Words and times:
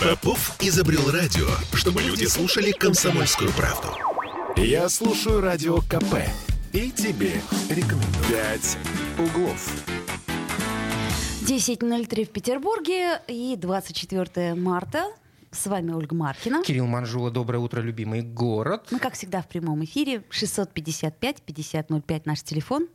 Попов 0.00 0.56
изобрел 0.60 1.10
радио, 1.10 1.46
чтобы 1.74 2.00
люди 2.00 2.24
слушали 2.24 2.70
комсомольскую 2.70 3.52
правду. 3.52 3.88
Я 4.56 4.88
слушаю 4.88 5.42
радио 5.42 5.82
КП 5.82 6.14
и 6.72 6.90
тебе 6.90 7.42
рекомендую. 7.68 8.24
«Пять 8.30 8.78
углов». 9.18 9.84
10.03 11.46 12.24
в 12.24 12.30
Петербурге 12.30 13.20
и 13.28 13.56
24 13.58 14.54
марта. 14.54 15.04
С 15.50 15.66
вами 15.66 15.92
Ольга 15.92 16.14
Маркина. 16.14 16.62
Кирилл 16.62 16.86
Манжула, 16.86 17.30
доброе 17.30 17.58
утро, 17.58 17.82
любимый 17.82 18.22
город. 18.22 18.86
Мы, 18.90 19.00
как 19.00 19.12
всегда, 19.12 19.42
в 19.42 19.48
прямом 19.48 19.84
эфире. 19.84 20.22
655-5005 20.30 22.22
наш 22.24 22.42
телефон. 22.42 22.88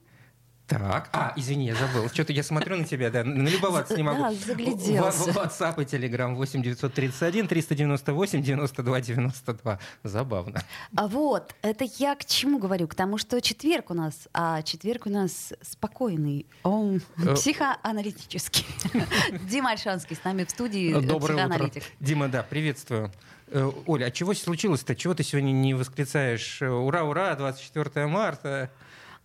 Так, 0.67 1.09
а, 1.13 1.33
извини, 1.35 1.67
я 1.67 1.75
забыл. 1.75 2.09
Что-то 2.09 2.33
я 2.33 2.43
смотрю 2.43 2.77
на 2.77 2.85
тебя, 2.85 3.11
да, 3.11 3.23
налюбоваться 3.23 3.95
не 3.95 4.03
могу. 4.03 4.21
Да, 4.23 4.33
загляделся. 4.33 5.31
WhatsApp 5.31 5.81
и 5.81 5.85
Telegram 5.85 6.33
8 6.33 6.61
931 6.61 7.47
398 7.47 8.41
92 8.41 9.01
92. 9.01 9.79
Забавно. 10.03 10.61
А 10.95 11.07
вот, 11.07 11.53
это 11.61 11.85
я 11.97 12.15
к 12.15 12.25
чему 12.25 12.57
говорю? 12.57 12.87
К 12.87 12.95
тому, 12.95 13.17
что 13.17 13.39
четверг 13.41 13.91
у 13.91 13.93
нас, 13.93 14.27
а 14.33 14.61
четверг 14.63 15.05
у 15.05 15.09
нас 15.09 15.53
спокойный, 15.61 16.45
он 16.63 17.01
Э, 17.17 17.35
психоаналитический. 17.35 18.65
Дима 19.49 19.71
Альшанский 19.71 20.15
с 20.15 20.23
нами 20.23 20.43
в 20.43 20.49
студии, 20.49 20.95
э, 20.95 21.01
Доброе 21.01 21.45
утро. 21.45 21.69
Дима, 21.99 22.27
да, 22.27 22.43
приветствую. 22.43 23.11
Э, 23.47 23.71
Оля, 23.85 24.05
а 24.05 24.11
чего 24.11 24.33
случилось-то? 24.33 24.95
Чего 24.95 25.13
ты 25.13 25.23
сегодня 25.23 25.51
не 25.51 25.73
восклицаешь? 25.73 26.61
Ура, 26.61 27.03
ура, 27.03 27.35
24 27.35 28.07
марта. 28.07 28.71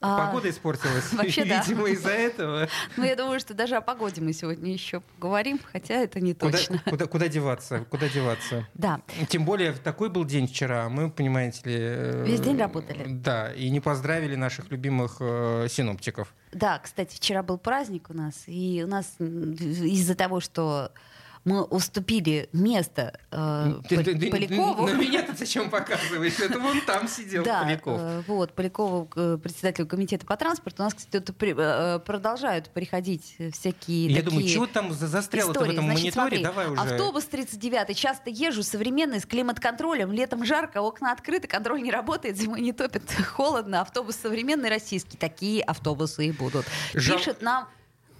А, 0.03 0.27
Погода 0.27 0.49
испортилась. 0.49 1.13
вообще 1.13 1.45
да. 1.45 1.61
Видимо, 1.63 1.87
из-за 1.89 2.09
этого. 2.11 2.69
Ну, 2.97 3.05
я 3.05 3.17
думаю, 3.17 3.39
что 3.39 3.53
даже 3.55 3.77
о 3.77 3.81
погоде 3.83 4.21
мы 4.23 4.33
сегодня 4.33 4.73
еще 4.73 5.01
поговорим, 5.01 5.61
хотя 5.73 5.95
это 5.95 6.21
не 6.21 6.35
Куда, 6.35 6.53
точно. 6.53 6.79
куда, 6.87 7.07
куда 7.07 7.29
деваться? 7.29 7.85
Куда 7.91 8.09
деваться? 8.09 8.67
Да, 8.75 9.03
Тем 9.29 9.45
более, 9.45 9.73
такой 9.73 10.09
был 10.09 10.25
день 10.25 10.47
вчера. 10.49 10.89
Мы, 10.89 11.11
понимаете 11.11 11.61
ли... 11.65 11.77
э, 11.79 12.25
Весь 12.27 12.41
день 12.41 12.59
работали. 12.59 13.05
Да, 13.09 13.53
и 13.53 13.69
не 13.69 13.81
поздравили 13.81 14.37
наших 14.37 14.71
любимых 14.71 15.17
э, 15.21 15.67
синоптиков. 15.69 16.33
Да, 16.53 16.79
кстати, 16.79 17.17
вчера 17.17 17.43
был 17.43 17.59
праздник 17.59 18.09
у 18.11 18.15
нас, 18.15 18.45
и 18.47 18.83
у 18.85 18.89
нас 18.89 19.15
из-за 19.21 20.15
того, 20.15 20.41
что 20.41 20.93
мы 21.45 21.63
уступили 21.65 22.49
место 22.53 23.19
э, 23.31 23.73
Ты- 23.89 23.95
Пол- 23.97 24.05
ты- 24.05 24.15
ты- 24.19 24.31
Полякову. 24.31 24.87
На 24.87 24.93
меня 24.93 25.23
ты 25.23 25.35
зачем 25.35 25.71
показываешь? 25.71 26.39
Это 26.39 26.59
вон 26.59 26.81
там 26.83 27.09
сидел 27.09 27.43
Да, 27.45 27.63
Поляков. 27.63 27.99
э, 28.01 28.23
вот, 28.27 28.53
Полякову, 28.55 29.11
э, 29.17 29.39
председателю 29.43 29.87
комитета 29.87 30.27
по 30.27 30.37
транспорту. 30.37 30.83
У 30.83 30.85
нас, 30.85 30.95
кстати, 30.95 31.23
тут 31.25 31.37
при- 31.37 31.55
э, 31.57 31.99
продолжают 32.01 32.69
приходить 32.71 33.37
всякие 33.53 34.07
Я 34.09 34.17
такие 34.17 34.23
думаю, 34.31 34.49
чего 34.49 34.67
там 34.67 34.93
за- 34.93 35.07
застряло 35.09 35.49
в 35.55 35.57
этом 35.57 35.73
Значит, 35.77 35.85
мониторе? 35.87 36.13
смотри, 36.13 36.43
Давай 36.43 36.69
уже. 36.71 36.81
Автобус 36.83 37.25
39 37.25 37.95
часто 37.95 38.29
езжу, 38.29 38.63
современный, 38.63 39.21
с 39.21 39.25
климат-контролем. 39.27 40.13
Летом 40.13 40.45
жарко, 40.45 40.83
окна 40.83 41.13
открыты, 41.13 41.49
контроль 41.49 41.83
не 41.83 41.91
работает, 41.91 42.37
зимой 42.37 42.61
не 42.61 42.73
топит, 42.75 43.05
холодно. 43.35 43.81
Автобус 43.81 44.17
современный, 44.17 44.69
российский. 44.69 45.17
Такие 45.17 45.63
автобусы 45.63 46.27
и 46.27 46.33
будут. 46.33 46.67
Жал- 46.93 47.17
Пишет 47.17 47.41
нам, 47.41 47.67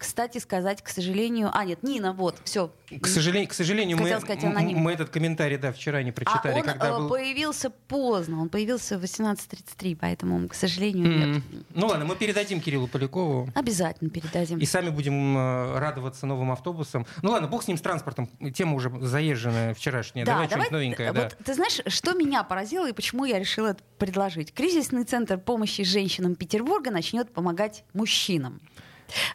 кстати 0.01 0.39
сказать, 0.39 0.83
к 0.83 0.89
сожалению... 0.89 1.51
А, 1.53 1.65
нет, 1.65 1.83
Нина, 1.83 2.13
вот, 2.15 2.37
все. 2.45 2.73
К 3.01 3.07
сожалению, 3.07 3.49
к 3.51 3.53
сожалению 3.53 3.99
мы, 3.99 4.09
сказать 4.09 4.43
аноним. 4.43 4.79
мы 4.79 4.93
этот 4.93 5.11
комментарий 5.11 5.59
да, 5.59 5.73
вчера 5.73 6.03
не 6.03 6.11
прочитали. 6.11 6.55
а 6.55 6.57
он 6.57 6.63
когда 6.63 6.89
э, 6.89 6.99
был... 6.99 7.09
появился 7.11 7.69
поздно, 7.69 8.41
он 8.41 8.49
появился 8.49 8.99
в 8.99 9.05
18.33, 9.05 9.97
поэтому, 10.01 10.49
к 10.49 10.55
сожалению, 10.55 11.07
нет. 11.07 11.37
М. 11.37 11.65
Ну 11.75 11.87
ладно, 11.87 12.07
мы 12.07 12.17
передадим 12.17 12.61
Кириллу 12.61 12.89
Полякову. 12.89 13.51
Обязательно 13.55 14.11
передадим. 14.11 14.59
И 14.59 14.65
сами 14.65 14.89
будем 14.89 15.37
э, 15.37 15.79
радоваться 15.79 16.27
новым 16.27 16.51
автобусам. 16.51 17.07
Ну 17.21 17.33
ладно, 17.33 17.47
бог 17.47 17.63
с 17.63 17.69
ним, 17.69 17.77
с 17.77 17.83
транспортом. 17.83 18.29
Тема 18.55 18.75
уже 18.75 18.91
заезженная 19.01 19.75
вчерашняя. 19.75 20.25
давай 20.25 20.47
что-нибудь 20.47 20.71
новенькое. 20.71 21.13
да. 21.13 21.23
Вот 21.25 21.37
ты 21.45 21.55
знаешь, 21.55 21.81
что 21.87 22.15
меня 22.15 22.43
поразило 22.43 22.89
и 22.89 22.93
почему 22.93 23.27
я 23.27 23.39
решила 23.39 23.69
это 23.69 23.83
предложить? 23.99 24.55
Кризисный 24.55 25.05
центр 25.05 25.37
помощи 25.37 25.85
женщинам 25.85 26.37
Петербурга 26.37 26.91
начнет 26.91 27.31
помогать 27.33 27.85
мужчинам. 27.93 28.61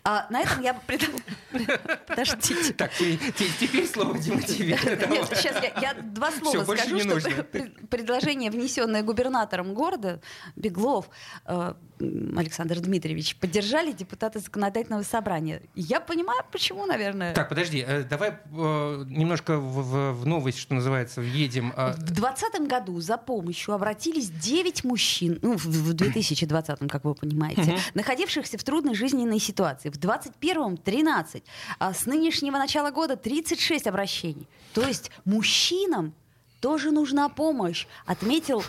А 0.04 0.28
на 0.30 0.42
этом 0.42 0.62
я 0.62 0.74
пред- 0.74 1.10
Подождите. 2.08 2.74
Так, 2.74 2.92
те- 2.94 3.18
те- 3.18 3.50
теперь 3.60 3.88
слово, 3.88 4.18
Дима, 4.18 4.42
тебе. 4.42 4.78
Нет, 5.10 5.28
сейчас 5.36 5.62
я, 5.64 5.74
я 5.82 5.94
два 5.94 6.32
слова 6.32 6.64
скажу, 6.64 7.00
что 7.00 7.08
нужно. 7.08 7.32
предложение, 7.90 8.52
внесенное 8.52 9.04
губернатором 9.04 9.74
города 9.74 10.22
Беглов 10.56 11.10
э, 11.46 11.74
Александр 12.00 12.80
Дмитриевич, 12.80 13.36
поддержали 13.38 13.92
депутаты 13.92 14.40
законодательного 14.40 15.04
собрания. 15.04 15.62
Я 15.76 16.00
понимаю, 16.00 16.42
почему, 16.52 16.86
наверное. 16.86 17.34
Так, 17.34 17.50
подожди, 17.50 17.84
э, 17.88 18.04
давай 18.04 18.30
э, 18.32 19.04
немножко 19.08 19.58
в, 19.58 19.82
в- 19.84 20.12
в 20.14 20.26
новость, 20.26 20.58
что 20.60 20.74
называется, 20.74 21.22
въедем. 21.22 21.74
А, 21.76 21.94
В 21.94 22.00
2020 22.04 22.68
году 22.68 23.00
за 23.02 23.18
помощью 23.18 23.74
обратились 23.74 24.30
9 24.30 24.84
мужчин, 24.84 25.40
ну, 25.42 25.58
в 25.58 25.66
в 25.66 25.94
2020, 25.94 26.80
как 26.90 27.04
вы 27.06 27.16
понимаете, 27.16 27.78
находившихся 27.94 28.58
в 28.58 28.64
трудной 28.64 28.96
жизненной 28.96 29.40
ситуации. 29.40 29.90
В 29.90 29.98
2021 29.98 30.78
13. 30.78 31.44
А 31.80 31.94
с 31.94 32.06
нынешнего 32.06 32.58
начала 32.58 32.92
года 32.92 33.16
36 33.16 33.88
обращений. 33.88 34.48
То 34.74 34.82
есть 34.86 35.12
мужчинам 35.26 36.14
тоже 36.60 36.92
нужна 36.92 37.30
помощь, 37.30 37.86
отметил 38.06 38.64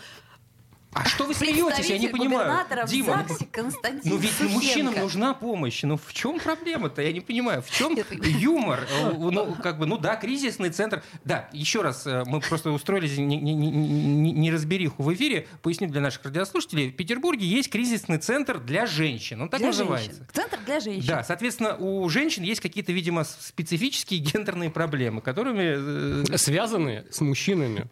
а 0.96 1.04
что 1.08 1.24
вы 1.24 1.34
смеетесь? 1.34 1.86
Я 1.88 1.98
не 1.98 2.08
понимаю. 2.08 2.66
Дима, 2.88 3.24
ну, 3.28 3.28
ЗАГСе 3.28 3.46
Константин 3.52 4.00
Ну 4.12 4.16
ведь 4.16 4.40
мужчинам 4.40 4.94
нужна 4.98 5.34
помощь. 5.34 5.82
Ну 5.82 5.96
в 5.96 6.12
чем 6.12 6.40
проблема-то? 6.40 7.02
Я 7.02 7.12
не 7.12 7.20
понимаю. 7.20 7.62
В 7.62 7.70
чем 7.70 7.96
юмор? 8.22 8.86
Э, 9.02 9.12
Ну, 9.16 9.54
как 9.62 9.78
бы, 9.78 9.86
ну 9.86 9.98
да, 9.98 10.16
кризисный 10.16 10.70
центр. 10.70 11.02
Да, 11.24 11.48
еще 11.52 11.82
раз, 11.82 12.06
э, 12.06 12.22
мы 12.26 12.40
просто 12.40 12.70
устроили 12.70 13.08
не- 13.20 13.36
не- 13.36 13.54
не- 13.54 13.70
не- 13.70 14.32
неразбериху 14.32 15.02
в 15.02 15.12
эфире. 15.14 15.46
Поясню 15.62 15.88
для 15.88 16.00
наших 16.00 16.24
радиослушателей. 16.24 16.90
В 16.90 16.96
Петербурге 16.96 17.46
есть 17.46 17.70
кризисный 17.70 18.18
центр 18.18 18.58
для 18.58 18.86
женщин. 18.86 19.42
Он 19.42 19.48
так 19.48 19.60
Для 19.60 19.68
называется. 19.68 20.10
женщин. 20.12 20.26
Центр 20.32 20.58
для 20.64 20.80
женщин. 20.80 21.06
Да, 21.06 21.22
соответственно, 21.24 21.76
у 21.76 22.08
женщин 22.08 22.42
есть 22.42 22.60
какие-то, 22.60 22.92
видимо, 22.92 23.24
специфические 23.24 24.20
гендерные 24.20 24.70
проблемы, 24.70 25.20
которыми 25.20 26.22
э, 26.32 26.36
Связаны 26.36 27.04
с 27.10 27.20
мужчинами. 27.20 27.86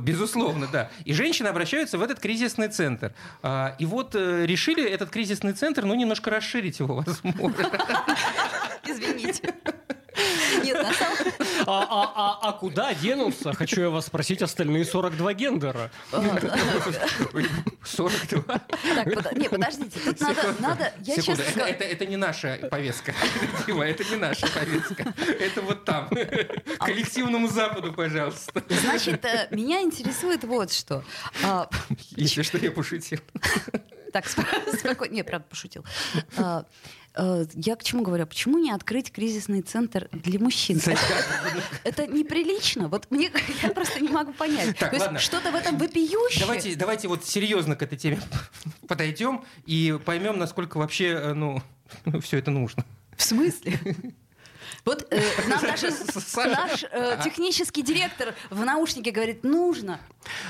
Безусловно, 0.00 0.66
да. 0.72 0.90
И 1.04 1.12
женщины 1.12 1.48
обращаются 1.48 1.98
в 1.98 2.02
этот 2.02 2.20
кризисный 2.48 2.68
центр. 2.68 3.12
А, 3.42 3.74
И 3.78 3.86
вот 3.86 4.14
э, 4.14 4.46
решили 4.46 4.82
этот 4.82 5.10
кризисный 5.10 5.52
центр, 5.52 5.84
ну, 5.84 5.94
немножко 5.94 6.30
расширить 6.30 6.80
его, 6.80 7.02
возможно. 7.06 7.68
Извините. 8.84 9.54
Нет, 10.64 10.82
на 10.82 10.92
самом 10.92 11.18
А, 11.66 11.82
а- 11.90 12.12
а- 12.14 12.48
а 12.48 12.52
куда 12.52 12.94
денутся, 12.94 13.52
хочу 13.52 13.80
я 13.82 13.90
вас 13.90 14.06
спросить, 14.06 14.42
остальные 14.42 14.84
42 14.84 15.34
гендера? 15.34 15.90
42. 17.84 18.42
Так, 18.94 19.32
не, 19.36 19.48
подождите, 19.48 19.98
тут 20.04 20.20
надо, 20.20 20.54
надо, 20.60 20.92
я 21.00 21.16
Секунду, 21.16 21.42
честно 21.42 21.60
это, 21.62 21.78
скажу, 21.78 21.92
это- 21.94 22.06
не 22.06 22.16
наша 22.16 22.58
повестка, 22.70 23.14
Дима, 23.66 23.84
это 23.86 24.04
не 24.04 24.16
наша 24.16 24.46
повестка. 24.48 25.14
Это 25.40 25.62
вот 25.62 25.84
там, 25.84 26.08
коллективному 26.78 27.48
Западу, 27.48 27.92
пожалуйста. 27.92 28.62
Значит, 28.68 29.24
э, 29.24 29.48
меня 29.50 29.82
интересует 29.82 30.44
вот 30.44 30.72
что. 30.72 31.04
Если 32.16 32.42
что, 32.42 32.58
я 32.58 32.70
пошутил. 32.70 33.20
Так, 34.12 34.24
сп- 34.26 34.76
спокойно. 34.78 35.12
Не, 35.12 35.22
правда, 35.24 35.46
пошутил. 35.48 35.84
Э, 37.18 37.44
Я 37.54 37.74
к 37.76 37.82
чему 37.82 38.02
говорю? 38.02 38.26
Почему 38.26 38.58
не 38.58 38.70
открыть 38.70 39.10
кризисный 39.10 39.60
центр 39.62 40.08
для 40.12 40.38
мужчин? 40.38 40.80
Это 41.84 42.06
неприлично. 42.06 42.88
Вот 42.88 43.10
мне 43.10 43.30
я 43.62 43.70
просто 43.70 44.00
не 44.00 44.08
могу 44.08 44.32
понять. 44.32 44.78
Так, 44.78 44.90
То 44.90 44.96
есть 44.96 45.06
ладно. 45.06 45.18
что-то 45.18 45.50
в 45.50 45.54
этом 45.56 45.76
вопиющее. 45.78 46.40
Давайте, 46.40 46.76
давайте 46.76 47.08
вот 47.08 47.24
серьезно 47.24 47.74
к 47.74 47.82
этой 47.82 47.98
теме 47.98 48.20
подойдем 48.88 49.44
и 49.66 49.98
поймем, 50.04 50.38
насколько 50.38 50.78
вообще, 50.78 51.06
э, 51.08 51.32
ну, 51.34 51.60
все 52.22 52.38
это 52.38 52.52
нужно. 52.52 52.84
В 53.16 53.22
смысле? 53.22 53.78
Вот 54.88 55.06
э, 55.10 55.20
нам 55.48 55.60
даже 55.60 55.88
наш 56.48 56.82
э, 56.90 57.18
технический 57.22 57.82
директор 57.82 58.34
в 58.48 58.64
наушнике 58.64 59.10
говорит, 59.10 59.44
нужно. 59.44 60.00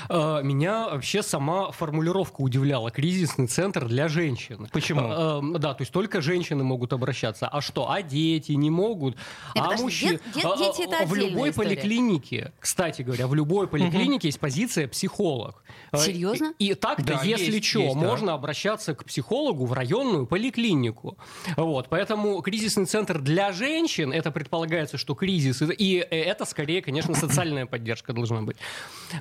А, 0.07 0.41
Меня 0.41 0.87
вообще 0.87 1.21
сама 1.23 1.71
формулировка 1.71 2.39
удивляла. 2.39 2.89
Кризисный 2.89 3.47
центр 3.47 3.85
для 3.85 4.07
женщин. 4.07 4.69
Почему? 4.71 5.01
А, 5.03 5.39
а, 5.39 5.57
Да, 5.59 5.73
то 5.73 5.81
есть 5.81 5.91
только 5.91 6.21
женщины 6.21 6.63
могут 6.63 6.93
обращаться. 6.93 7.49
А 7.49 7.59
что, 7.59 7.91
а 7.91 8.01
дети 8.01 8.53
не 8.53 8.69
могут? 8.69 9.17
Не, 9.55 9.61
а 9.61 9.75
мужчины? 9.77 10.19
дет- 10.33 10.41
дет- 10.41 10.57
дети 10.57 10.81
это 10.87 11.05
В 11.05 11.15
любой 11.15 11.49
история. 11.49 11.69
поликлинике, 11.75 12.53
кстати 12.61 13.01
говоря, 13.01 13.27
в 13.27 13.35
любой 13.35 13.67
поликлинике 13.67 14.29
есть 14.29 14.39
позиция 14.39 14.87
психолог. 14.87 15.63
А, 15.91 15.97
Серьезно? 15.97 16.53
И, 16.59 16.69
и 16.69 16.73
так-то, 16.75 17.03
Да, 17.03 17.21
если 17.23 17.55
есть, 17.55 17.65
что, 17.65 17.79
есть, 17.81 17.95
да. 17.99 18.07
можно 18.07 18.33
обращаться 18.33 18.95
к 18.95 19.03
психологу 19.03 19.65
в 19.65 19.73
районную 19.73 20.27
поликлинику. 20.27 21.17
Вот, 21.57 21.89
поэтому 21.89 22.41
кризисный 22.41 22.85
центр 22.85 23.19
для 23.19 23.51
женщин, 23.51 24.13
это 24.13 24.28
предполагается, 24.31 24.97
что 24.97 25.15
кризис, 25.15 25.61
и- 25.61 25.95
это 26.09 26.45
скорее, 26.45 26.81
конечно, 26.81 27.13
социальная 27.15 27.65
поддержка 27.65 28.13
должна 28.13 28.41
быть. 28.41 28.57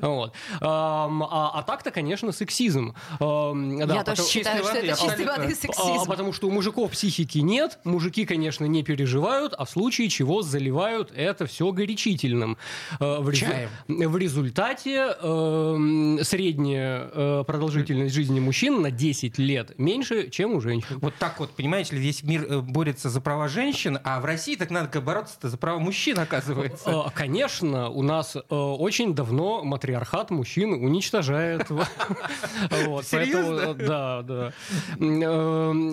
Вот. 0.01 0.35
А, 0.61 1.09
А, 1.31 1.51
а 1.55 1.63
так-то, 1.63 1.91
конечно, 1.91 2.33
сексизм. 2.33 2.95
Да, 3.21 3.95
я 3.95 4.05
тоже 4.05 4.23
считаю, 4.23 4.65
что 4.65 4.77
это 4.77 4.97
чистой 5.01 5.25
воды 5.27 5.55
сексизм. 5.55 6.03
А, 6.03 6.05
потому 6.07 6.33
что 6.33 6.49
у 6.49 6.51
мужиков 6.51 6.91
психики 6.93 7.39
нет, 7.39 7.79
мужики, 7.85 8.25
конечно, 8.25 8.65
не 8.65 8.83
переживают, 8.83 9.55
а 9.57 9.65
в 9.65 9.71
случае 9.71 10.09
чего 10.09 10.43
заливают 10.43 11.13
это 11.15 11.47
все 11.47 11.71
горячительным. 11.73 12.57
В, 12.99 13.31
резу... 13.31 13.47
в 13.89 14.17
результате 14.17 15.15
э, 15.21 16.19
средняя 16.23 17.43
продолжительность 17.45 18.15
жизни 18.15 18.41
мужчин 18.41 18.81
на 18.83 18.91
10 18.91 19.39
лет 19.39 19.79
меньше, 19.79 20.31
чем 20.31 20.55
у 20.55 20.61
женщин. 20.61 20.99
Вот 21.01 21.15
так 21.19 21.39
вот, 21.41 21.51
понимаете 21.51 21.97
ли, 21.97 22.03
весь 22.03 22.23
мир 22.23 22.61
борется 22.63 23.11
за 23.11 23.21
права 23.21 23.49
женщин, 23.49 23.99
а 24.05 24.21
в 24.21 24.25
России 24.25 24.55
так 24.57 24.71
надо 24.71 24.89
бороться-то 25.01 25.49
за 25.49 25.57
права 25.57 25.79
мужчин, 25.79 26.19
оказывается. 26.19 27.11
Конечно, 27.15 27.89
у 27.89 28.03
нас 28.03 28.37
очень 28.49 29.15
давно 29.15 29.65
матриархат 29.65 30.31
мужчин 30.31 30.73
уничтожает. 30.73 31.67
Серьезно? 33.03 33.75
Да, 33.75 34.23
да. 34.23 34.53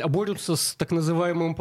Борются 0.07 0.55
с 0.55 0.75
так 0.75 0.91
называемым 0.91 1.55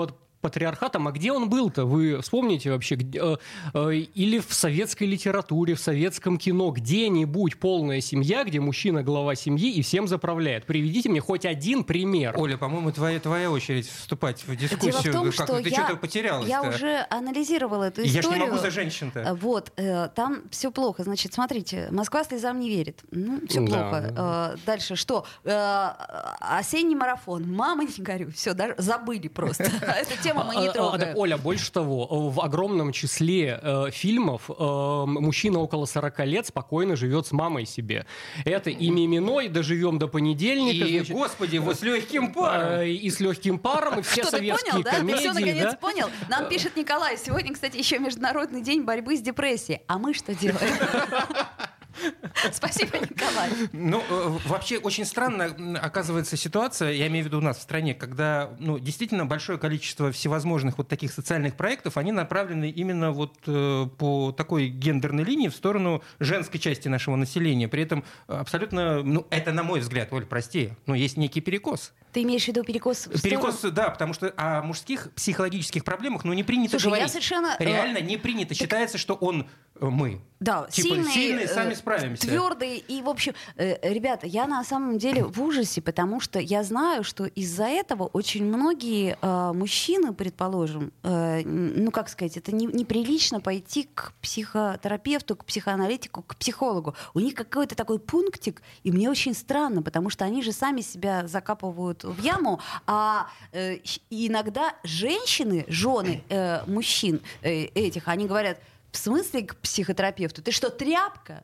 патриархатом. 0.44 1.08
А 1.08 1.12
где 1.12 1.32
он 1.32 1.48
был-то? 1.48 1.86
Вы 1.86 2.20
вспомните 2.20 2.70
вообще? 2.70 2.96
Э, 2.96 3.36
э, 3.72 3.94
или 3.94 4.40
в 4.40 4.52
советской 4.52 5.04
литературе, 5.04 5.74
в 5.74 5.80
советском 5.80 6.36
кино, 6.36 6.70
где-нибудь 6.70 7.56
полная 7.58 8.02
семья, 8.02 8.44
где 8.44 8.60
мужчина 8.60 9.02
глава 9.02 9.36
семьи 9.36 9.72
и 9.72 9.80
всем 9.80 10.06
заправляет. 10.06 10.66
Приведите 10.66 11.08
мне 11.08 11.22
хоть 11.22 11.46
один 11.46 11.82
пример. 11.82 12.34
Оля, 12.36 12.58
по-моему, 12.58 12.92
твоя, 12.92 13.20
твоя 13.20 13.50
очередь 13.50 13.88
вступать 13.88 14.46
в 14.46 14.54
дискуссию. 14.54 14.92
Дело 14.92 15.00
в 15.00 15.12
том, 15.14 15.24
как 15.24 15.32
что 15.32 15.62
ты 15.62 15.70
я, 15.70 15.76
что-то 15.76 15.96
потерялась. 15.96 16.46
Я 16.46 16.62
уже 16.62 17.06
анализировала 17.08 17.84
эту 17.84 18.02
историю. 18.02 18.22
Я 18.22 18.22
же 18.22 18.38
не 18.38 18.50
могу 18.50 18.58
за 18.58 18.70
женщин-то. 18.70 19.20
Э, 19.20 19.34
вот, 19.34 19.72
там 20.14 20.42
все 20.50 20.70
плохо. 20.70 21.04
Значит, 21.04 21.32
смотрите, 21.32 21.88
Москва 21.90 22.22
слезам 22.22 22.60
не 22.60 22.68
верит. 22.68 23.00
Ну, 23.10 23.40
все 23.48 23.60
да, 23.62 23.66
плохо. 23.66 24.10
Да. 24.12 24.54
Дальше 24.66 24.94
что? 24.94 25.24
Осенний 25.42 26.96
марафон. 26.96 27.50
Мама, 27.50 27.84
не 27.84 28.04
горю. 28.04 28.30
Все, 28.32 28.52
даже 28.52 28.74
забыли 28.76 29.28
просто. 29.28 29.64
Это 29.80 30.22
тема 30.22 30.33
тему 30.34 30.52
мы 30.52 30.56
не 30.56 30.72
трогаем. 30.72 31.08
А, 31.08 31.12
а, 31.12 31.16
Оля, 31.16 31.38
больше 31.38 31.72
того, 31.72 32.30
в 32.30 32.40
огромном 32.40 32.92
числе 32.92 33.58
э, 33.60 33.90
фильмов 33.90 34.50
э, 34.50 35.04
мужчина 35.06 35.60
около 35.60 35.86
40 35.86 36.18
лет 36.26 36.46
спокойно 36.46 36.96
живет 36.96 37.26
с 37.26 37.32
мамой 37.32 37.66
себе. 37.66 38.06
Это 38.44 38.70
и 38.70 38.90
Миминой, 38.90 39.48
доживем 39.48 39.98
до 39.98 40.08
понедельника. 40.08 40.86
И, 40.86 40.98
значит, 40.98 41.16
господи, 41.16 41.58
вот 41.58 41.78
с 41.78 41.82
легким 41.82 42.32
паром. 42.32 42.80
Э, 42.80 42.88
и 42.88 43.10
с 43.10 43.20
легким 43.20 43.58
паром, 43.58 44.00
и 44.00 44.02
все 44.02 44.22
Что, 44.22 44.32
советские 44.32 44.72
ты 44.72 44.82
понял, 44.82 44.84
да? 44.84 44.90
комедии. 44.96 45.14
Ты 45.14 45.20
все 45.20 45.32
наконец 45.32 45.64
да? 45.64 45.76
понял? 45.76 46.10
Нам 46.28 46.48
пишет 46.48 46.76
Николай. 46.76 47.16
Сегодня, 47.18 47.52
кстати, 47.52 47.76
еще 47.76 47.98
Международный 47.98 48.62
день 48.62 48.82
борьбы 48.82 49.16
с 49.16 49.20
депрессией. 49.20 49.80
А 49.86 49.98
мы 49.98 50.14
что 50.14 50.34
делаем? 50.34 50.60
Спасибо, 52.52 52.98
Николай. 52.98 53.50
Ну, 53.72 54.02
э, 54.08 54.38
вообще 54.46 54.78
очень 54.78 55.04
странно 55.04 55.78
оказывается 55.80 56.36
ситуация, 56.36 56.92
я 56.92 57.06
имею 57.06 57.24
в 57.24 57.28
виду 57.28 57.38
у 57.38 57.40
нас 57.40 57.58
в 57.58 57.62
стране, 57.62 57.94
когда 57.94 58.50
ну, 58.58 58.78
действительно 58.78 59.26
большое 59.26 59.58
количество 59.58 60.12
всевозможных 60.12 60.78
вот 60.78 60.88
таких 60.88 61.12
социальных 61.12 61.56
проектов, 61.56 61.96
они 61.96 62.12
направлены 62.12 62.70
именно 62.70 63.12
вот 63.12 63.34
э, 63.46 63.86
по 63.98 64.32
такой 64.32 64.68
гендерной 64.68 65.24
линии 65.24 65.48
в 65.48 65.54
сторону 65.54 66.02
женской 66.18 66.60
части 66.60 66.88
нашего 66.88 67.16
населения. 67.16 67.68
При 67.68 67.82
этом 67.82 68.04
абсолютно, 68.26 69.02
ну, 69.02 69.26
это 69.30 69.52
на 69.52 69.62
мой 69.62 69.80
взгляд, 69.80 70.12
Оль, 70.12 70.26
прости, 70.26 70.72
но 70.86 70.94
есть 70.94 71.16
некий 71.16 71.40
перекос. 71.40 71.92
Ты 72.12 72.22
имеешь 72.22 72.44
в 72.44 72.48
виду 72.48 72.62
перекос? 72.62 73.08
В 73.08 73.22
перекос, 73.22 73.56
сторону? 73.56 73.74
да, 73.74 73.90
потому 73.90 74.14
что 74.14 74.32
о 74.36 74.62
мужских 74.62 75.10
психологических 75.16 75.84
проблемах, 75.84 76.24
ну, 76.24 76.32
не 76.32 76.44
принято 76.44 76.72
Слушай, 76.72 76.86
говорить. 76.86 77.06
Я 77.06 77.08
совершенно... 77.08 77.56
Э, 77.58 77.64
Реально 77.64 77.98
не 77.98 78.16
принято. 78.16 78.50
Так... 78.50 78.58
Считается, 78.58 78.98
что 78.98 79.14
он 79.14 79.48
э, 79.73 79.73
мы. 79.80 80.20
Да, 80.40 80.66
типа, 80.70 80.88
сильные, 80.88 81.14
сильные, 81.14 81.48
сами 81.48 81.74
справимся. 81.74 82.26
Твердые. 82.26 82.76
И, 82.76 83.00
в 83.00 83.08
общем, 83.08 83.32
э, 83.56 83.76
ребята, 83.94 84.26
я 84.26 84.46
на 84.46 84.62
самом 84.62 84.98
деле 84.98 85.24
в 85.24 85.40
ужасе, 85.40 85.80
потому 85.80 86.20
что 86.20 86.38
я 86.38 86.62
знаю, 86.64 87.02
что 87.02 87.24
из-за 87.24 87.64
этого 87.64 88.04
очень 88.04 88.44
многие 88.44 89.16
э, 89.22 89.52
мужчины, 89.54 90.12
предположим, 90.12 90.92
э, 91.02 91.42
ну, 91.44 91.90
как 91.90 92.10
сказать, 92.10 92.36
это 92.36 92.54
не, 92.54 92.66
неприлично 92.66 93.40
пойти 93.40 93.88
к 93.94 94.12
психотерапевту, 94.20 95.36
к 95.36 95.46
психоаналитику, 95.46 96.22
к 96.22 96.36
психологу. 96.36 96.94
У 97.14 97.20
них 97.20 97.34
какой-то 97.34 97.74
такой 97.74 97.98
пунктик, 97.98 98.60
и 98.82 98.92
мне 98.92 99.08
очень 99.08 99.32
странно, 99.32 99.82
потому 99.82 100.10
что 100.10 100.26
они 100.26 100.42
же 100.42 100.52
сами 100.52 100.82
себя 100.82 101.26
закапывают 101.26 102.04
в 102.04 102.20
яму, 102.20 102.60
а 102.86 103.28
э, 103.52 103.78
иногда 104.10 104.74
женщины, 104.82 105.64
жены 105.68 106.22
э, 106.28 106.66
мужчин 106.66 107.22
э, 107.40 107.64
этих, 107.64 108.08
они 108.08 108.26
говорят, 108.26 108.58
в 108.94 108.96
смысле 108.96 109.42
к 109.42 109.56
психотерапевту? 109.56 110.40
Ты 110.40 110.52
что, 110.52 110.70
тряпка? 110.70 111.42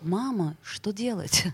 Мама, 0.00 0.56
что 0.62 0.92
делать? 0.92 1.44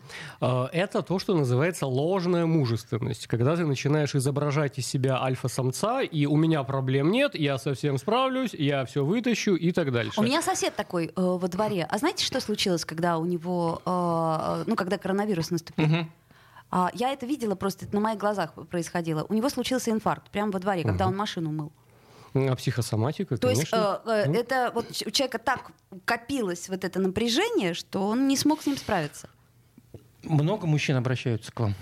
А, 0.40 0.68
это 0.72 1.02
то, 1.02 1.18
что 1.18 1.34
называется 1.34 1.86
ложная 1.86 2.46
мужественность. 2.46 3.26
Когда 3.26 3.56
ты 3.56 3.66
начинаешь 3.66 4.14
изображать 4.14 4.78
из 4.78 4.86
себя 4.86 5.20
альфа-самца, 5.20 6.02
и 6.02 6.26
у 6.26 6.36
меня 6.36 6.62
проблем 6.62 7.10
нет, 7.10 7.34
я 7.34 7.58
совсем 7.58 7.98
справлюсь, 7.98 8.54
я 8.54 8.84
все 8.84 9.04
вытащу 9.04 9.54
и 9.54 9.72
так 9.72 9.90
дальше. 9.90 10.20
У 10.20 10.22
меня 10.22 10.40
сосед 10.42 10.76
такой 10.76 11.06
э, 11.06 11.10
во 11.16 11.48
дворе. 11.48 11.86
А 11.90 11.98
знаете, 11.98 12.24
что 12.24 12.40
случилось, 12.40 12.84
когда 12.84 13.18
у 13.18 13.24
него, 13.24 13.82
э, 13.84 14.64
ну, 14.66 14.76
когда 14.76 14.98
коронавирус 14.98 15.50
наступил? 15.50 15.86
Угу. 15.86 16.06
А, 16.70 16.90
я 16.94 17.12
это 17.12 17.26
видела 17.26 17.54
просто, 17.54 17.86
это 17.86 17.94
на 17.94 18.00
моих 18.00 18.18
глазах 18.18 18.52
происходило. 18.68 19.26
У 19.28 19.34
него 19.34 19.48
случился 19.48 19.90
инфаркт 19.90 20.30
прямо 20.30 20.52
во 20.52 20.60
дворе, 20.60 20.82
когда 20.82 21.08
он 21.08 21.16
машину 21.16 21.50
мыл. 21.50 21.72
А 22.34 22.56
психосоматика, 22.56 23.36
То 23.36 23.48
конечно. 23.48 23.60
есть 23.60 23.72
э, 23.72 24.10
э, 24.10 24.26
ну. 24.26 24.34
это 24.34 24.72
вот 24.74 24.86
у 25.06 25.10
человека 25.10 25.38
так 25.38 25.70
копилось 26.04 26.68
вот 26.68 26.84
это 26.84 26.98
напряжение, 26.98 27.74
что 27.74 28.08
он 28.08 28.26
не 28.26 28.36
смог 28.36 28.62
с 28.62 28.66
ним 28.66 28.76
справиться. 28.76 29.28
Много 30.24 30.66
мужчин 30.66 30.96
обращаются 30.96 31.52
к 31.52 31.60
вам? 31.60 31.74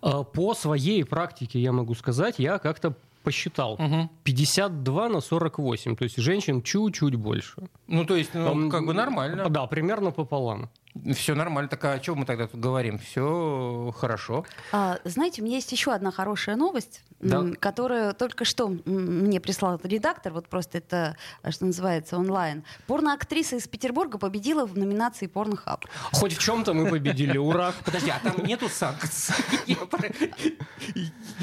А, 0.00 0.22
по 0.22 0.54
своей 0.54 1.04
практике 1.04 1.58
я 1.58 1.72
могу 1.72 1.94
сказать, 1.94 2.38
я 2.38 2.58
как-то 2.58 2.94
посчитал. 3.22 3.74
Угу. 3.74 4.08
52 4.24 5.08
на 5.08 5.20
48. 5.20 5.96
То 5.96 6.04
есть 6.04 6.16
женщин 6.16 6.62
чуть-чуть 6.62 7.16
больше. 7.16 7.68
Ну, 7.86 8.04
то 8.04 8.16
есть, 8.16 8.30
ну, 8.32 8.70
как 8.70 8.86
бы 8.86 8.94
нормально. 8.94 9.50
Да, 9.50 9.66
примерно 9.66 10.10
пополам. 10.10 10.70
Все 11.14 11.34
нормально. 11.34 11.68
Так 11.68 11.84
а 11.84 11.92
о 11.92 11.98
чем 12.00 12.18
мы 12.18 12.24
тогда 12.24 12.48
тут 12.48 12.60
говорим? 12.60 12.98
Все 12.98 13.94
хорошо. 13.96 14.44
А, 14.72 14.98
знаете, 15.04 15.40
у 15.40 15.44
меня 15.44 15.56
есть 15.56 15.70
еще 15.70 15.92
одна 15.92 16.10
хорошая 16.10 16.56
новость, 16.56 17.02
да. 17.20 17.44
которую 17.60 18.12
только 18.14 18.44
что 18.44 18.68
мне 18.84 19.40
прислал 19.40 19.80
редактор. 19.84 20.32
Вот 20.32 20.48
просто 20.48 20.78
это, 20.78 21.16
что 21.48 21.66
называется, 21.66 22.18
онлайн. 22.18 22.64
Порноактриса 22.88 23.56
из 23.56 23.68
Петербурга 23.68 24.18
победила 24.18 24.66
в 24.66 24.76
номинации 24.76 25.26
Порнохаб. 25.26 25.86
Хоть 26.12 26.34
в 26.34 26.38
чем-то 26.38 26.74
мы 26.74 26.90
победили. 26.90 27.38
Ура! 27.38 27.72
Подожди, 27.84 28.10
а 28.10 28.18
там 28.18 28.44
нету 28.44 28.68
санкций? 28.68 29.34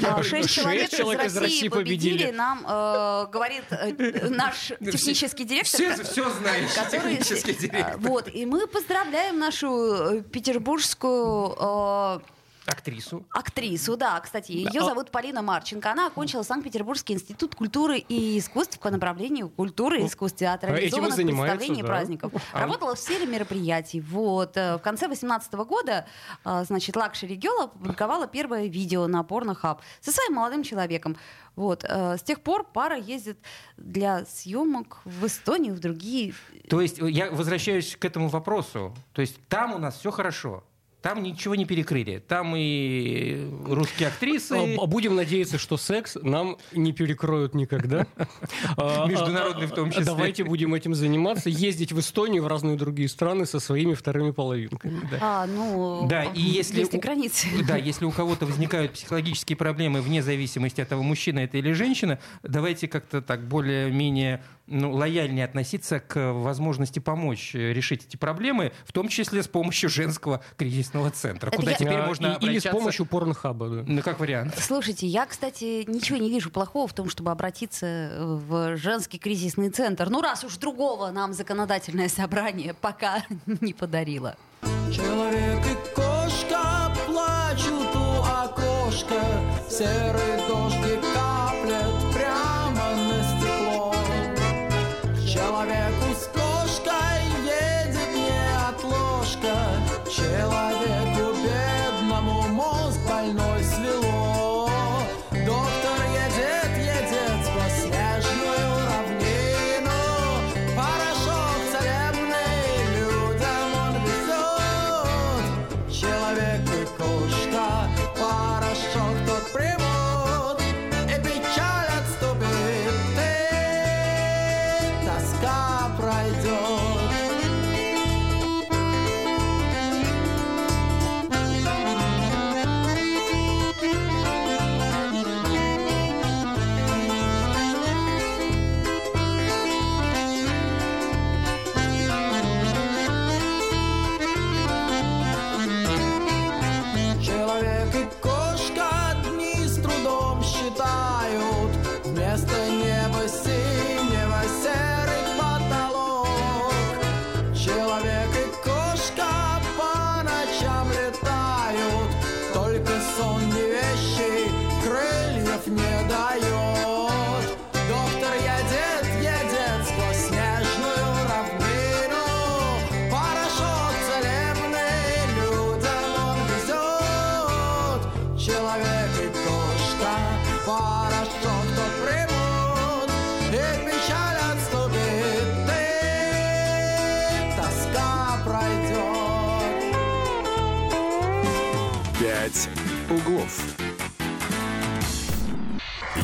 А, 0.04 0.22
шесть 0.22 0.50
человек 0.50 0.92
из 0.92 1.36
России 1.36 1.68
победили. 1.68 2.30
Нам 2.30 2.64
э, 2.68 3.26
говорит 3.32 3.64
э, 3.70 4.28
наш 4.28 4.72
технический 4.78 5.44
директор. 5.44 6.04
Все 6.04 6.30
знаешь, 6.30 6.70
технический 6.90 7.54
директор. 7.54 7.96
Вот, 7.98 8.28
и 8.32 8.44
мы 8.44 8.66
поздравляем 8.66 9.37
нашу 9.38 9.68
э, 9.68 10.22
петербургскую 10.22 11.54
э, 11.58 12.20
Актрису. 12.68 13.26
Актрису, 13.30 13.96
да. 13.96 14.20
Кстати, 14.20 14.52
ее 14.52 14.82
зовут 14.82 15.10
Полина 15.10 15.42
Марченко. 15.42 15.90
Она 15.90 16.06
окончила 16.06 16.42
Санкт-Петербургский 16.42 17.14
институт 17.14 17.54
культуры 17.54 17.98
и 17.98 18.38
искусств 18.38 18.78
по 18.78 18.90
направлению 18.90 19.48
культуры 19.48 20.02
и 20.02 20.06
искусств 20.06 20.38
театрализованных 20.38 21.16
представлений 21.16 21.82
да. 21.82 21.88
праздников. 21.88 22.32
А 22.52 22.60
Работала 22.60 22.94
в 22.94 22.98
сфере 22.98 23.26
мероприятий. 23.26 24.00
Вот. 24.00 24.56
Э, 24.56 24.76
в 24.76 24.80
конце 24.80 25.06
2018 25.06 25.52
года, 25.54 26.06
значит, 26.44 26.96
Luxury 26.96 27.36
Girl 27.36 27.62
опубликовала 27.62 28.26
первое 28.26 28.66
видео 28.66 29.06
на 29.06 29.22
Pornhub 29.22 29.80
со 30.00 30.12
своим 30.12 30.34
молодым 30.34 30.62
человеком. 30.62 31.16
Вот. 31.56 31.82
С 31.84 32.22
тех 32.22 32.40
пор 32.40 32.64
пара 32.64 32.96
ездит 32.96 33.38
для 33.76 34.24
съемок 34.26 35.00
в 35.04 35.26
Эстонию, 35.26 35.74
в 35.74 35.80
другие... 35.80 36.34
То 36.68 36.80
есть 36.80 36.98
я 36.98 37.30
возвращаюсь 37.32 37.96
к 37.96 38.04
этому 38.04 38.28
вопросу. 38.28 38.94
То 39.12 39.22
есть 39.22 39.36
там 39.48 39.74
у 39.74 39.78
нас 39.78 39.98
все 39.98 40.12
хорошо. 40.12 40.62
Там 41.02 41.22
ничего 41.22 41.54
не 41.54 41.64
перекрыли. 41.64 42.22
Там 42.26 42.54
и 42.56 43.48
русские 43.66 44.08
актрисы. 44.08 44.76
А, 44.78 44.86
будем 44.86 45.14
надеяться, 45.14 45.56
что 45.56 45.76
секс 45.76 46.16
нам 46.20 46.56
не 46.72 46.92
перекроют 46.92 47.54
никогда. 47.54 48.04
А, 48.76 49.06
Международный 49.08 49.66
в 49.66 49.70
том 49.70 49.90
числе. 49.90 50.04
Давайте 50.04 50.42
будем 50.42 50.74
этим 50.74 50.96
заниматься. 50.96 51.50
Ездить 51.50 51.92
в 51.92 52.00
Эстонию, 52.00 52.42
в 52.42 52.48
разные 52.48 52.76
другие 52.76 53.08
страны 53.08 53.46
со 53.46 53.60
своими 53.60 53.94
вторыми 53.94 54.32
половинками. 54.32 55.00
А, 55.20 55.46
ну, 55.46 56.08
да, 56.08 56.24
и 56.24 56.40
если 56.40 56.80
есть 56.80 56.94
и 56.94 56.98
границы. 56.98 57.46
Да, 57.68 57.76
если 57.76 58.06
у 58.06 58.10
кого-то 58.10 58.46
возникают 58.46 58.92
психологические 58.92 59.56
проблемы 59.56 60.00
вне 60.00 60.22
зависимости 60.22 60.80
от 60.80 60.88
того, 60.88 61.02
мужчина 61.02 61.40
это 61.40 61.58
или 61.58 61.72
женщина, 61.72 62.18
давайте 62.42 62.88
как-то 62.88 63.20
так 63.20 63.46
более-менее 63.46 64.42
ну, 64.68 64.92
лояльнее 64.92 65.44
относиться 65.44 66.00
к 66.00 66.32
возможности 66.32 66.98
помочь 66.98 67.54
решить 67.54 68.04
эти 68.06 68.16
проблемы, 68.16 68.72
в 68.84 68.92
том 68.92 69.08
числе 69.08 69.42
с 69.42 69.48
помощью 69.48 69.90
женского 69.90 70.42
кризисного 70.56 71.10
центра, 71.10 71.48
Это 71.48 71.56
куда 71.56 71.70
я... 71.72 71.76
теперь 71.76 71.94
а, 71.94 72.06
можно 72.06 72.26
и, 72.26 72.28
обращаться. 72.30 72.50
Или 72.50 72.58
с 72.58 72.70
помощью 72.70 73.06
порнхаба. 73.06 73.68
Да. 73.68 73.84
Ну, 73.86 74.02
как 74.02 74.20
вариант. 74.20 74.54
Слушайте, 74.58 75.06
я, 75.06 75.26
кстати, 75.26 75.84
ничего 75.88 76.18
не 76.18 76.30
вижу 76.30 76.50
плохого 76.50 76.86
в 76.86 76.92
том, 76.92 77.08
чтобы 77.08 77.30
обратиться 77.30 78.16
в 78.18 78.76
женский 78.76 79.18
кризисный 79.18 79.70
центр. 79.70 80.08
Ну, 80.10 80.20
раз 80.20 80.44
уж 80.44 80.56
другого 80.56 81.10
нам 81.10 81.32
законодательное 81.32 82.08
собрание 82.08 82.74
пока 82.74 83.24
не 83.60 83.72
подарило. 83.72 84.36
Человек 84.92 85.64
и 85.66 85.94
кошка 85.94 86.92
плачут 87.06 87.94
у 87.94 88.22
окошка, 88.22 89.20
серый 89.68 90.48
дождик 90.48 91.07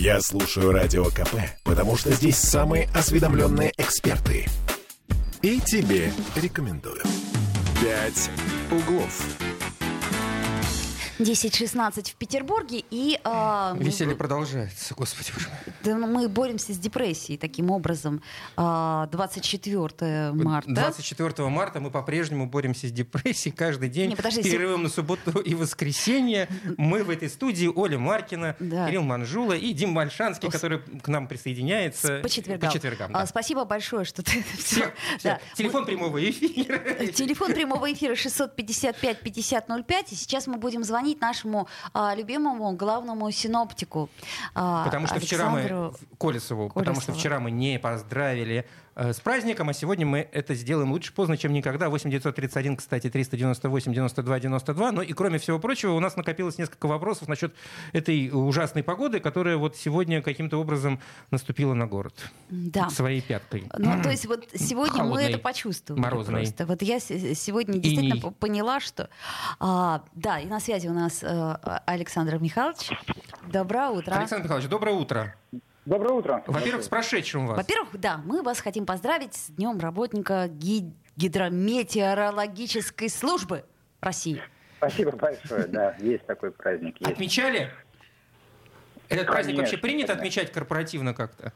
Я 0.04 0.20
слушаю 0.20 0.70
Радио 0.70 1.06
КП, 1.06 1.34
потому 1.62 1.96
что 1.96 2.12
здесь 2.12 2.36
самые 2.36 2.90
осведомленные 2.92 3.72
эксперты. 3.78 4.44
И 5.40 5.62
тебе 5.62 6.12
рекомендую. 6.36 7.00
«Пять 7.80 8.30
углов». 8.70 9.43
10-16 11.18 12.10
в 12.10 12.14
Петербурге, 12.16 12.82
и 12.90 13.18
а, 13.24 13.74
Веселье 13.78 14.16
продолжается, 14.16 14.94
господи 14.94 15.30
боже 15.34 15.48
мой. 15.48 15.74
да, 15.84 15.96
ну, 15.96 16.06
мы 16.06 16.28
боремся 16.28 16.72
с 16.72 16.78
депрессией 16.78 17.38
таким 17.38 17.70
образом. 17.70 18.22
А, 18.56 19.06
24 19.12 20.32
марта. 20.32 20.70
24 20.72 21.48
марта 21.48 21.80
мы 21.80 21.90
по-прежнему 21.90 22.46
боремся 22.46 22.88
с 22.88 22.92
депрессией 22.92 23.54
каждый 23.54 23.88
день. 23.88 24.10
Не, 24.10 24.16
подожди, 24.16 24.42
перерывом 24.42 24.82
на 24.84 24.88
субботу 24.88 25.38
и 25.38 25.54
воскресенье. 25.54 26.48
Мы 26.76 27.04
в 27.04 27.10
этой 27.10 27.28
студии 27.28 27.66
Оля 27.68 27.98
Маркина, 27.98 28.56
Да. 28.58 28.86
Кирилл 28.88 29.02
Манжула 29.02 29.52
и 29.52 29.72
Дим 29.72 29.94
Большанский, 29.94 30.48
С- 30.48 30.52
который 30.52 30.80
к 30.80 31.06
нам 31.08 31.28
присоединяется 31.28 32.20
По 32.22 32.28
четвергам. 32.28 32.68
По 32.68 32.74
четвергам, 32.74 33.10
А, 33.14 33.20
да. 33.20 33.26
спасибо 33.26 33.64
большое, 33.64 34.04
что 34.04 34.22
ты 34.22 34.42
всё- 34.58 34.80
всех. 34.80 34.92
да. 35.22 35.38
Телефон 35.56 35.84
прямого 35.86 36.18
эфира. 36.28 36.78
Телефон 37.12 37.52
прямого 37.52 37.92
эфира 37.92 38.14
655-5005. 38.14 40.12
И 40.12 40.14
сейчас 40.16 40.46
мы 40.46 40.56
будем 40.56 40.82
звонить 40.82 41.03
нашему 41.12 41.66
а, 41.92 42.14
любимому 42.14 42.72
главному 42.76 43.30
синоптику. 43.30 44.08
а, 44.54 44.84
Потому 44.84 45.06
что 45.06 45.20
вчера 45.20 45.48
мы 45.50 45.60
Александру 45.60 45.94
Колесову, 46.18 46.68
потому 46.68 46.96
что 46.96 47.06
Колесову. 47.06 47.18
вчера 47.18 47.40
мы 47.40 47.50
не 47.50 47.78
поздравили 47.78 48.64
с 48.96 49.20
праздником, 49.20 49.68
а 49.68 49.72
сегодня 49.72 50.06
мы 50.06 50.28
это 50.32 50.54
сделаем 50.54 50.92
лучше 50.92 51.12
поздно, 51.12 51.36
чем 51.36 51.52
никогда. 51.52 51.88
8 51.88 52.10
931, 52.10 52.76
кстати, 52.76 53.10
398 53.10 53.92
92 53.92 54.40
92. 54.40 54.92
Но 54.92 55.02
и 55.02 55.12
кроме 55.12 55.38
всего 55.38 55.58
прочего, 55.58 55.92
у 55.92 56.00
нас 56.00 56.16
накопилось 56.16 56.58
несколько 56.58 56.86
вопросов 56.86 57.26
насчет 57.28 57.54
этой 57.92 58.30
ужасной 58.32 58.82
погоды, 58.82 59.20
которая 59.20 59.56
вот 59.56 59.76
сегодня 59.76 60.22
каким-то 60.22 60.58
образом 60.58 61.00
наступила 61.30 61.74
на 61.74 61.86
город 61.86 62.14
Да. 62.50 62.88
своей 62.90 63.20
пяткой. 63.20 63.64
Ну, 63.78 64.02
то 64.02 64.10
есть 64.10 64.26
вот 64.26 64.46
сегодня 64.54 65.02
мы 65.04 65.22
это 65.22 65.38
почувствовали. 65.38 66.00
морозной. 66.00 66.40
Просто. 66.42 66.66
Вот 66.66 66.82
я 66.82 67.00
сегодня 67.00 67.78
действительно 67.78 68.14
Иней. 68.18 68.32
поняла, 68.38 68.80
что... 68.80 69.08
а, 69.58 70.02
да, 70.14 70.38
и 70.40 70.46
на 70.46 70.60
связи 70.60 70.86
у 70.88 70.92
нас 70.94 71.22
э, 71.22 71.56
Александр 71.86 72.38
Михайлович. 72.38 72.90
Доброе 73.50 73.88
утро. 73.90 74.14
Александр 74.14 74.44
Михайлович, 74.44 74.68
доброе 74.68 74.94
утро. 74.94 75.34
Доброе 75.86 76.12
утро. 76.14 76.42
Во-первых, 76.46 76.82
с 76.84 76.88
прошедшим 76.88 77.46
вас. 77.46 77.56
Во-первых, 77.58 77.90
да, 78.00 78.18
мы 78.24 78.42
вас 78.42 78.60
хотим 78.60 78.86
поздравить 78.86 79.34
с 79.34 79.48
Днем 79.50 79.78
работника 79.80 80.48
ги- 80.48 80.92
гидрометеорологической 81.16 83.10
службы 83.10 83.64
России. 84.00 84.40
Спасибо 84.78 85.12
большое. 85.12 85.66
Да, 85.66 85.94
есть 85.98 86.24
такой 86.26 86.52
праздник. 86.52 86.96
Есть. 87.00 87.12
Отмечали? 87.12 87.70
Этот 89.10 89.26
праздник 89.26 89.58
вообще 89.58 89.72
Конечно, 89.76 89.78
принято 89.88 90.06
конечно. 90.14 90.22
отмечать 90.22 90.52
корпоративно 90.52 91.12
как-то? 91.12 91.52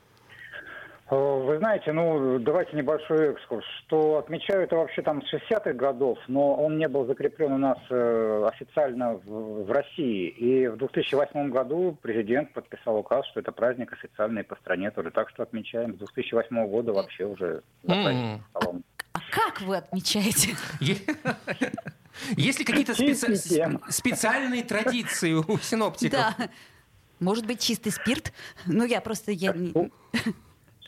Э, 1.10 1.14
Вы 1.16 1.58
знаете, 1.58 1.92
ну, 1.92 2.38
давайте 2.38 2.76
небольшой 2.76 3.32
экскурс. 3.32 3.64
Что 3.86 4.18
отмечаю 4.18 4.62
это 4.62 4.76
вообще 4.76 5.02
там 5.02 5.22
с 5.22 5.32
60-х 5.32 5.72
годов, 5.72 6.18
но 6.28 6.54
он 6.54 6.78
не 6.78 6.88
был 6.88 7.06
закреплен 7.06 7.52
у 7.52 7.58
нас 7.58 7.78
э, 7.88 8.44
официально 8.46 9.14
в, 9.14 9.64
в 9.64 9.70
России. 9.70 10.28
И 10.28 10.68
в 10.68 10.76
2008 10.76 11.50
году 11.50 11.96
президент 12.02 12.52
подписал 12.52 12.98
указ, 12.98 13.26
что 13.28 13.40
это 13.40 13.52
праздник 13.52 13.92
официальный 13.92 14.44
по 14.44 14.56
стране 14.56 14.90
тоже. 14.90 15.10
Так 15.10 15.30
что 15.30 15.42
отмечаем. 15.42 15.94
С 15.94 15.98
2008 15.98 16.68
года 16.68 16.92
вообще 16.92 17.24
уже 17.24 17.62
за 17.82 17.94
праздничным 17.94 18.44
столом. 18.50 18.84
А 19.14 19.20
как 19.30 19.60
вы 19.62 19.76
отмечаете? 19.76 20.54
Есть 22.36 22.58
ли 22.58 22.64
какие-то 22.64 22.94
специальные 22.94 24.62
традиции 24.64 25.32
у 25.32 25.58
синоптиков? 25.58 26.20
Да. 26.36 26.48
Может 27.20 27.46
быть, 27.46 27.60
чистый 27.60 27.90
спирт? 27.90 28.32
Ну, 28.66 28.84
я 28.84 29.00
просто... 29.00 29.32
Я... 29.32 29.54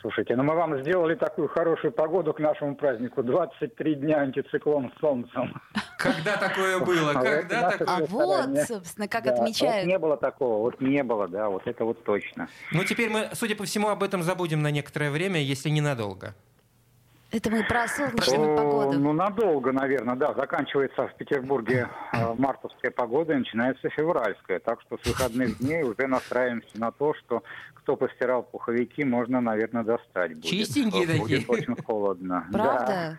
Слушайте, 0.01 0.35
ну 0.35 0.43
мы 0.43 0.55
вам 0.55 0.81
сделали 0.81 1.15
такую 1.15 1.49
хорошую 1.49 1.93
погоду 1.93 2.33
к 2.33 2.41
нашему 2.41 2.75
празднику. 2.75 3.23
23 3.23 3.97
дня 3.97 4.21
антициклон 4.21 4.91
с 4.97 5.01
солнцем. 5.01 5.61
Когда 5.99 6.39
такое 6.39 6.79
было? 6.79 7.11
А 7.11 7.23
Когда 7.23 7.71
такое? 7.73 7.87
А 7.87 8.07
вот, 8.07 8.59
собственно, 8.67 9.09
как 9.09 9.25
Да, 9.25 9.35
отмечают. 9.35 9.85
Вот 9.85 9.93
не 9.93 9.99
было 9.99 10.17
такого, 10.17 10.59
вот 10.63 10.81
не 10.81 11.03
было, 11.03 11.29
да, 11.29 11.51
вот 11.51 11.67
это 11.67 11.85
вот 11.85 12.03
точно. 12.03 12.49
Ну, 12.73 12.85
теперь 12.85 13.11
мы, 13.11 13.29
судя 13.35 13.57
по 13.57 13.65
всему, 13.65 13.89
об 13.89 14.03
этом 14.03 14.23
забудем 14.23 14.63
на 14.63 14.71
некоторое 14.71 15.11
время, 15.11 15.39
если 15.41 15.69
ненадолго. 15.69 16.35
Это 17.33 17.49
мы 17.49 17.63
про 17.63 17.87
солнечную 17.87 18.57
погоду. 18.57 18.99
Ну, 18.99 19.13
надолго, 19.13 19.71
наверное, 19.71 20.17
да. 20.17 20.35
Заканчивается 20.35 21.07
в 21.07 21.15
Петербурге 21.15 21.89
э, 22.13 22.35
мартовская 22.37 22.91
погода 22.91 23.35
и 23.35 23.37
начинается 23.37 23.89
февральская. 23.91 24.59
Так 24.59 24.81
что 24.81 24.99
с 25.01 25.07
выходных 25.07 25.59
дней 25.59 25.85
уже 25.85 26.09
настраиваемся 26.09 26.81
на 26.81 26.91
то, 26.91 27.15
что 27.15 27.45
кто 27.91 27.97
постирал 27.97 28.45
пуховики, 28.45 29.03
можно, 29.03 29.41
наверное, 29.41 29.83
достать 29.83 30.35
будет. 30.35 30.45
Чистенькие 30.45 31.19
Будет 31.19 31.47
такие. 31.47 31.47
очень 31.49 31.75
холодно. 31.83 32.47
Правда? 32.53 32.87
Да, 32.87 33.19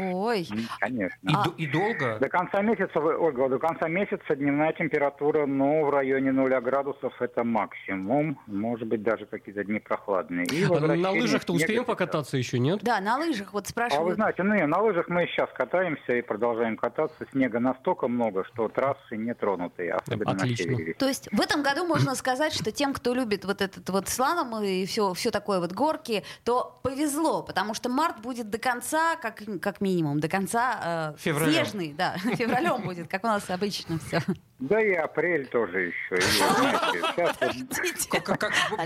м, 0.00 0.68
конечно. 0.78 1.18
И, 1.28 1.32
А. 1.34 1.44
и 1.56 1.66
долго? 1.66 2.18
До 2.20 2.28
конца 2.28 2.62
месяца, 2.62 3.00
вы- 3.00 3.16
Ольга, 3.16 3.48
до 3.48 3.58
конца 3.58 3.88
месяца 3.88 4.34
дневная 4.34 4.72
температура, 4.72 5.46
ну, 5.46 5.84
в 5.84 5.90
районе 5.90 6.32
0 6.32 6.60
градусов 6.60 7.12
это 7.20 7.44
максимум. 7.44 8.38
Может 8.46 8.88
быть, 8.88 9.02
даже 9.02 9.26
какие-то 9.26 9.64
дни 9.64 9.78
прохладные. 9.80 10.46
И 10.46 10.64
А 10.64 10.80
На 10.96 11.10
лыжах-то 11.10 11.52
успеем 11.52 11.84
покататься 11.84 12.36
еще, 12.36 12.58
нет? 12.58 12.80
Да, 12.82 13.00
на 13.00 13.16
лыжах 13.18 13.52
вот 13.52 13.66
А 13.76 14.00
вы 14.00 14.14
знаете, 14.14 14.42
ну, 14.42 14.54
не, 14.54 14.66
на 14.66 14.80
лыжах 14.80 15.08
мы 15.08 15.26
сейчас 15.26 15.48
катаемся 15.54 16.14
и 16.14 16.22
продолжаем 16.22 16.76
кататься. 16.76 17.26
Снега 17.32 17.60
настолько 17.60 18.08
много, 18.08 18.44
что 18.44 18.68
трассы 18.68 19.16
не 19.16 19.34
тронутые, 19.34 19.92
особенно 19.92 20.32
Отлично. 20.32 20.70
на 20.70 20.76
севере. 20.76 20.94
То 20.94 21.08
есть 21.08 21.28
в 21.32 21.40
этом 21.40 21.62
году 21.62 21.84
можно 21.84 22.14
сказать, 22.14 22.52
что 22.52 22.72
тем, 22.72 22.92
кто 22.94 23.14
любит 23.14 23.44
вот 23.44 23.60
этот 23.62 23.88
вот 23.90 24.08
слалом 24.08 24.62
и 24.62 24.84
все, 24.86 25.12
все 25.14 25.30
такое 25.30 25.60
вот 25.60 25.72
горки, 25.72 26.24
то 26.44 26.80
повезло, 26.82 27.42
потому 27.42 27.74
что 27.74 27.88
март 27.88 28.20
будет 28.20 28.50
до 28.50 28.58
конца, 28.58 29.16
как, 29.16 29.42
как 29.60 29.80
минимум. 29.80 29.89
До 30.20 30.28
конца 30.28 31.12
э, 31.14 31.18
Февраля. 31.18 31.52
снежный, 31.52 31.94
да, 31.96 32.16
февралем 32.18 32.82
будет, 32.82 33.08
как 33.08 33.24
у 33.24 33.26
нас 33.26 33.48
обычно 33.50 33.98
все. 33.98 34.20
Да 34.58 34.80
и 34.80 34.92
апрель 34.92 35.46
тоже 35.46 35.92
еще. 35.92 36.16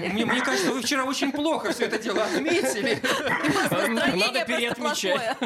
Мне, 0.15 0.41
кажется, 0.41 0.73
вы 0.73 0.81
вчера 0.81 1.05
очень 1.05 1.33
плохо 1.33 1.73
все 1.73 1.87
это 1.87 1.99
дело 1.99 2.23
отметили. 2.23 2.99
Надо 3.71 4.45
переотмечать. 4.47 5.37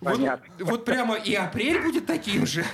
Понятно. 0.00 0.64
вот 0.64 0.84
прямо 0.84 1.16
и 1.16 1.34
апрель 1.34 1.80
будет 1.80 2.06
таким 2.06 2.46
же. 2.46 2.64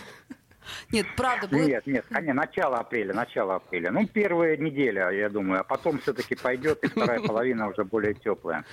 Нет, 0.90 1.06
правда, 1.16 1.48
будет 1.48 1.68
Нет, 1.68 1.86
нет, 1.86 2.04
конечно, 2.08 2.34
начало 2.34 2.78
апреля, 2.78 3.14
начало 3.14 3.56
апреля. 3.56 3.90
Ну, 3.90 4.06
первая 4.06 4.56
неделя, 4.56 5.10
я 5.10 5.28
думаю, 5.28 5.60
а 5.60 5.64
потом 5.64 5.98
все-таки 5.98 6.34
пойдет, 6.34 6.82
и 6.84 6.88
вторая 6.88 7.20
половина 7.20 7.68
уже 7.68 7.84
более 7.84 8.14
теплая. 8.14 8.64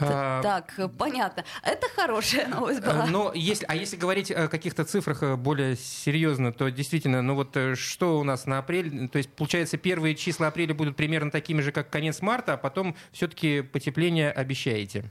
А, 0.00 0.42
так, 0.42 0.74
э, 0.78 0.88
понятно. 0.88 1.44
Это 1.62 1.86
хорошая 1.94 2.48
новость 2.48 2.80
э, 2.80 2.82
была. 2.82 3.06
Но 3.06 3.32
если, 3.34 3.64
а 3.66 3.74
если 3.74 3.96
говорить 3.96 4.30
о 4.30 4.48
каких-то 4.48 4.84
цифрах 4.84 5.22
э, 5.22 5.36
более 5.36 5.76
серьезно, 5.76 6.52
то 6.52 6.68
действительно, 6.70 7.22
ну 7.22 7.34
вот 7.34 7.56
э, 7.56 7.74
что 7.74 8.18
у 8.18 8.24
нас 8.24 8.46
на 8.46 8.58
апрель? 8.58 9.08
То 9.08 9.18
есть, 9.18 9.30
получается, 9.30 9.76
первые 9.76 10.14
числа 10.14 10.48
апреля 10.48 10.74
будут 10.74 10.96
примерно 10.96 11.30
такими 11.30 11.60
же, 11.60 11.72
как 11.72 11.90
конец 11.90 12.20
марта, 12.20 12.54
а 12.54 12.56
потом 12.56 12.96
все-таки 13.12 13.62
потепление 13.62 14.30
обещаете? 14.30 15.10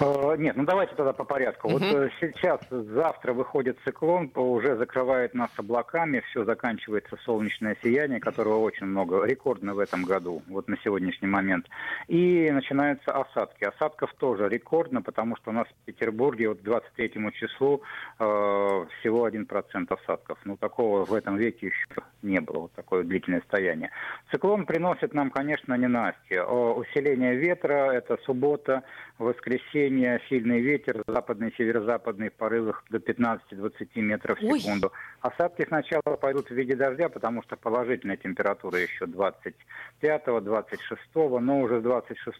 Э, 0.00 0.34
Нет, 0.38 0.56
ну 0.56 0.64
давайте 0.64 0.94
тогда 0.94 1.12
по 1.12 1.24
порядку. 1.24 1.68
Вот 1.68 1.82
э, 1.82 2.10
сейчас, 2.20 2.60
завтра 2.70 3.32
выходит 3.32 3.78
циклон, 3.84 4.30
уже 4.34 4.76
закрывает 4.76 5.34
нас 5.34 5.50
облаками, 5.56 6.22
все 6.30 6.44
заканчивается 6.44 7.16
солнечное 7.24 7.76
сияние, 7.82 8.20
которого 8.20 8.58
очень 8.58 8.86
много, 8.86 9.24
рекордно 9.24 9.74
в 9.74 9.78
этом 9.78 10.04
году, 10.04 10.42
вот 10.48 10.68
на 10.68 10.76
сегодняшний 10.78 11.28
момент. 11.28 11.68
И 12.08 12.50
начинаются 12.50 13.12
осадки. 13.12 13.64
Осадков 13.64 14.12
тоже 14.14 14.48
рекордно, 14.48 15.02
потому 15.02 15.36
что 15.36 15.50
у 15.50 15.54
нас 15.54 15.68
в 15.68 15.84
Петербурге 15.84 16.48
вот 16.48 16.60
к 16.60 16.62
23 16.62 17.12
числу 17.32 17.82
э, 18.18 18.24
всего 18.24 19.28
1% 19.28 19.98
осадков. 20.02 20.38
Ну, 20.44 20.56
такого 20.56 21.04
в 21.04 21.14
этом 21.14 21.36
веке 21.36 21.66
еще 21.68 22.02
не 22.22 22.40
было, 22.40 22.60
вот 22.60 22.72
такое 22.72 23.04
длительное 23.04 23.42
стояние. 23.42 23.90
Циклон 24.30 24.66
приносит 24.66 25.14
нам, 25.14 25.30
конечно, 25.30 25.74
ненастье. 25.74 26.42
О, 26.42 26.74
Усиление 26.74 27.36
ветра, 27.36 27.92
это 27.92 28.18
суббота, 28.24 28.82
воскресенье, 29.18 29.83
сильный 30.28 30.60
ветер, 30.60 31.02
западный, 31.06 31.52
северо-западный 31.56 32.30
в 32.30 32.34
порывах 32.34 32.84
до 32.90 32.98
15-20 32.98 33.40
метров 33.96 34.40
в 34.40 34.44
Ой. 34.44 34.60
секунду. 34.60 34.92
Осадки 35.20 35.64
сначала 35.66 36.16
пойдут 36.20 36.48
в 36.48 36.54
виде 36.54 36.76
дождя, 36.76 37.08
потому 37.08 37.42
что 37.42 37.56
положительная 37.56 38.16
температура 38.16 38.78
еще 38.78 39.06
25-26, 39.06 41.40
но 41.40 41.60
уже 41.60 41.80
с 41.80 41.82
26 41.82 42.38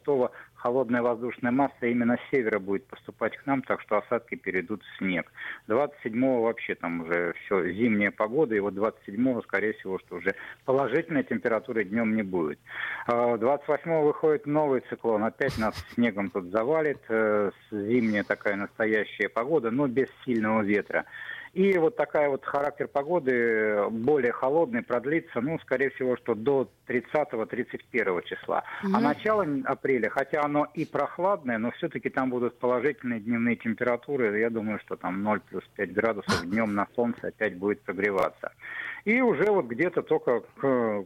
холодная 0.64 1.02
воздушная 1.02 1.52
масса 1.52 1.86
именно 1.86 2.16
с 2.16 2.30
севера 2.30 2.58
будет 2.58 2.86
поступать 2.86 3.36
к 3.36 3.44
нам, 3.44 3.60
так 3.60 3.82
что 3.82 3.98
осадки 3.98 4.34
перейдут 4.34 4.82
в 4.82 4.96
снег. 4.96 5.30
27 5.66 6.40
вообще 6.40 6.74
там 6.74 7.02
уже 7.02 7.34
все, 7.44 7.70
зимняя 7.70 8.10
погода, 8.10 8.54
и 8.54 8.60
вот 8.60 8.74
27 8.74 9.42
скорее 9.42 9.74
всего, 9.74 9.98
что 9.98 10.16
уже 10.16 10.34
положительной 10.64 11.22
температуры 11.22 11.84
днем 11.84 12.16
не 12.16 12.22
будет. 12.22 12.58
А 13.06 13.36
28 13.36 14.04
выходит 14.04 14.46
новый 14.46 14.80
циклон, 14.88 15.24
опять 15.24 15.58
нас 15.58 15.74
снегом 15.92 16.30
тут 16.30 16.46
завалит, 16.46 17.02
э, 17.10 17.50
зимняя 17.70 18.24
такая 18.24 18.56
настоящая 18.56 19.28
погода, 19.28 19.70
но 19.70 19.86
без 19.86 20.08
сильного 20.24 20.62
ветра. 20.62 21.04
И 21.54 21.78
вот 21.78 21.94
такая 21.96 22.28
вот 22.28 22.44
характер 22.44 22.88
погоды 22.88 23.88
более 23.90 24.32
холодный 24.32 24.82
продлится, 24.82 25.40
ну, 25.40 25.58
скорее 25.60 25.90
всего, 25.90 26.16
что 26.16 26.34
до 26.34 26.68
30-31 26.88 28.24
числа. 28.24 28.64
А 28.82 29.00
начало 29.00 29.46
апреля, 29.64 30.10
хотя 30.10 30.42
оно 30.42 30.66
и 30.74 30.84
прохладное, 30.84 31.58
но 31.58 31.70
все-таки 31.72 32.10
там 32.10 32.30
будут 32.30 32.58
положительные 32.58 33.20
дневные 33.20 33.54
температуры. 33.54 34.40
Я 34.40 34.50
думаю, 34.50 34.80
что 34.80 34.96
там 34.96 35.22
0 35.22 35.40
плюс 35.48 35.62
5 35.76 35.92
градусов 35.92 36.44
днем 36.44 36.74
на 36.74 36.88
солнце 36.96 37.28
опять 37.28 37.56
будет 37.56 37.80
прогреваться. 37.82 38.52
И 39.04 39.20
уже 39.20 39.50
вот 39.50 39.66
где-то 39.66 40.02
только 40.02 40.40
к 40.56 41.04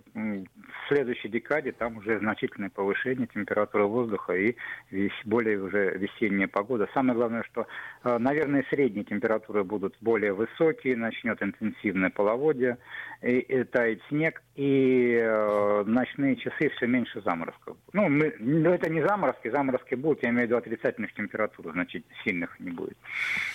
следующей 0.89 1.29
декаде 1.29 1.73
там 1.73 1.97
уже 1.97 2.19
значительное 2.21 2.71
повышение 2.71 3.27
температуры 3.27 3.85
воздуха 3.87 4.35
и 4.35 4.55
весь- 4.91 5.11
более 5.25 5.61
уже 5.61 5.99
весенняя 5.99 6.47
погода. 6.47 6.89
Самое 6.95 7.15
главное, 7.17 7.43
что, 7.43 7.67
э, 8.05 8.19
наверное, 8.19 8.65
средние 8.71 9.05
температуры 9.05 9.65
будут 9.65 9.97
более 10.01 10.33
высокие, 10.33 10.97
начнет 10.97 11.43
интенсивное 11.43 12.11
половодье, 12.11 12.79
и, 13.21 13.39
и 13.41 13.65
тает 13.65 14.01
снег, 14.09 14.43
и 14.55 15.19
э, 15.21 15.83
ночные 15.85 16.37
часы 16.37 16.71
все 16.77 16.87
меньше 16.87 17.21
заморозков. 17.23 17.77
Ну, 17.93 18.09
мы, 18.09 18.33
ну, 18.39 18.71
это 18.71 18.89
не 18.89 19.03
заморозки, 19.03 19.51
заморозки 19.51 19.97
будут, 19.97 20.23
я 20.23 20.31
имею 20.31 20.45
в 20.47 20.51
виду 20.51 20.57
отрицательных 20.57 21.13
температур, 21.15 21.73
значит, 21.73 22.05
сильных 22.23 22.59
не 22.61 22.71
будет. 22.71 22.97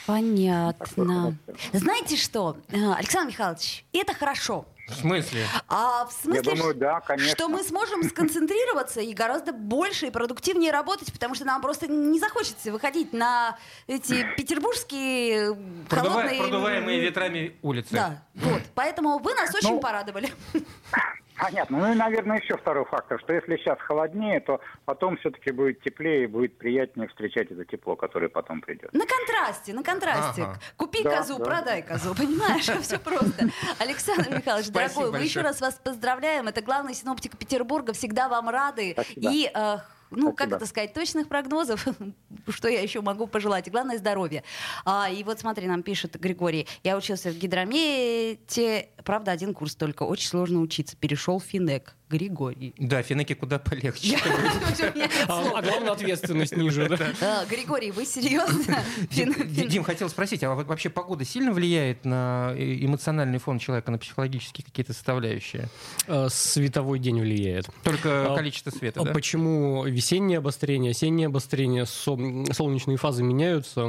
Понятно. 0.06 1.34
Знаете 1.72 2.18
что, 2.18 2.58
э, 2.70 2.76
Александр 2.98 3.32
Михайлович, 3.32 3.86
это 3.94 4.14
хорошо. 4.14 4.33
В 4.90 4.94
смысле? 4.96 5.46
А 5.70 6.06
в 6.06 6.12
смысле, 6.12 6.42
Я 6.44 6.56
думаю, 6.58 6.76
да, 6.76 7.00
конечно. 7.00 7.32
что 7.34 7.48
мы 7.48 7.64
сможем 7.64 8.04
сконцентрироваться 8.04 9.00
и 9.00 9.14
гораздо 9.14 9.54
больше 9.54 10.08
и 10.08 10.12
продуктивнее 10.12 10.72
работать, 10.72 11.12
потому 11.14 11.36
что 11.36 11.46
нам 11.46 11.62
просто 11.62 11.88
не 11.88 12.20
захочется 12.20 12.70
выходить 12.72 13.14
на 13.14 13.58
эти 13.88 14.28
петербургские 14.36 15.54
Продува- 15.90 16.10
холодные... 16.12 16.42
Продуваемые 16.42 17.00
ветрами 17.00 17.56
улицы. 17.62 17.94
Да, 17.94 18.24
вот. 18.36 18.62
Поэтому 18.76 19.20
вы 19.20 19.34
нас 19.36 19.56
очень 19.56 19.76
Ну, 19.76 19.80
порадовали. 19.80 20.34
Понятно. 21.44 21.78
Ну 21.78 21.92
и, 21.92 21.96
наверное, 21.96 22.40
еще 22.40 22.58
второй 22.58 22.86
фактор, 22.86 23.20
что 23.20 23.34
если 23.34 23.58
сейчас 23.58 23.78
холоднее, 23.80 24.40
то 24.40 24.62
потом 24.86 25.18
все-таки 25.18 25.52
будет 25.52 25.82
теплее 25.82 26.24
и 26.24 26.28
будет 26.28 26.58
приятнее 26.58 27.08
встречать 27.10 27.52
это 27.52 27.66
тепло, 27.66 27.96
которое 27.96 28.30
потом 28.30 28.62
придет. 28.62 28.94
На 28.94 29.06
контрасте, 29.06 29.74
на 29.74 29.84
контрасте. 29.84 30.44
Ага. 30.44 30.60
Купи 30.78 31.04
Да, 31.04 31.18
козу, 31.18 31.38
да. 31.40 31.44
продай 31.46 31.82
козу, 31.82 32.16
понимаешь? 32.16 32.66
Все 32.82 32.98
просто. 32.98 33.50
Александр 33.80 34.38
Михайлович, 34.38 34.70
дорогой, 34.70 35.12
мы 35.12 35.20
еще 35.20 35.42
раз 35.42 35.60
вас 35.62 35.76
поздравляем. 35.76 36.48
Это 36.48 36.62
главный 36.62 36.94
синоптик 36.94 37.38
Петербурга. 37.38 37.94
Всегда 37.94 38.30
вам 38.30 38.50
рады. 38.50 38.96
И, 39.16 39.52
ну, 40.16 40.32
как 40.32 40.48
Спасибо. 40.48 40.56
это 40.58 40.66
сказать, 40.66 40.94
точных 40.94 41.28
прогнозов, 41.28 41.86
что 42.50 42.68
я 42.68 42.82
еще 42.82 43.02
могу 43.02 43.28
пожелать. 43.28 43.70
Главное 43.70 43.98
здоровье. 43.98 44.44
А, 44.86 45.10
и 45.10 45.24
вот 45.24 45.40
смотри, 45.40 45.68
нам 45.68 45.84
пишет 45.84 46.20
Григорий. 46.20 46.68
Я 46.84 46.98
учился 46.98 47.32
в 47.32 47.38
гидромете, 47.38 48.90
правда, 49.04 49.32
один 49.32 49.54
курс 49.54 49.76
только. 49.76 50.04
Очень 50.04 50.30
сложно 50.30 50.62
учиться. 50.62 50.96
Перешел 50.98 51.40
в 51.40 51.44
финек. 51.44 51.96
Григорий. 52.18 52.76
Да, 52.78 53.02
финеки 53.02 53.34
куда 53.34 53.58
полегче. 53.58 54.18
А, 55.28 55.42
а 55.58 55.62
главное, 55.64 55.92
ответственность 55.94 56.56
ниже? 56.56 56.88
А, 57.22 57.44
Григорий, 57.46 57.90
вы 57.90 58.06
серьезно? 58.06 58.78
Дим, 59.10 59.84
хотел 59.84 60.10
спросить, 60.10 60.44
а 60.44 60.54
вот 60.54 60.68
вообще 60.68 60.90
погода 60.92 61.26
сильно 61.26 61.52
влияет 61.52 62.06
на 62.06 62.54
э, 62.56 62.78
эмоциональный 62.86 63.40
фон 63.40 63.58
человека, 63.58 63.90
на 63.90 63.98
психологические 63.98 64.64
какие-то 64.64 64.94
составляющие? 64.94 65.70
Э, 66.08 66.28
Световой 66.30 67.00
день 67.00 67.20
влияет. 67.20 67.68
Только 67.84 68.32
А, 68.34 68.36
количество 68.36 68.70
света, 68.70 69.02
А 69.02 69.06
да? 69.06 69.12
Почему 69.14 69.84
весеннее 69.86 70.38
обострение, 70.38 70.92
осеннее 70.92 71.28
обострение, 71.28 71.86
со- 71.88 72.16
солнечные 72.54 72.98
фазы 72.98 73.24
меняются, 73.24 73.88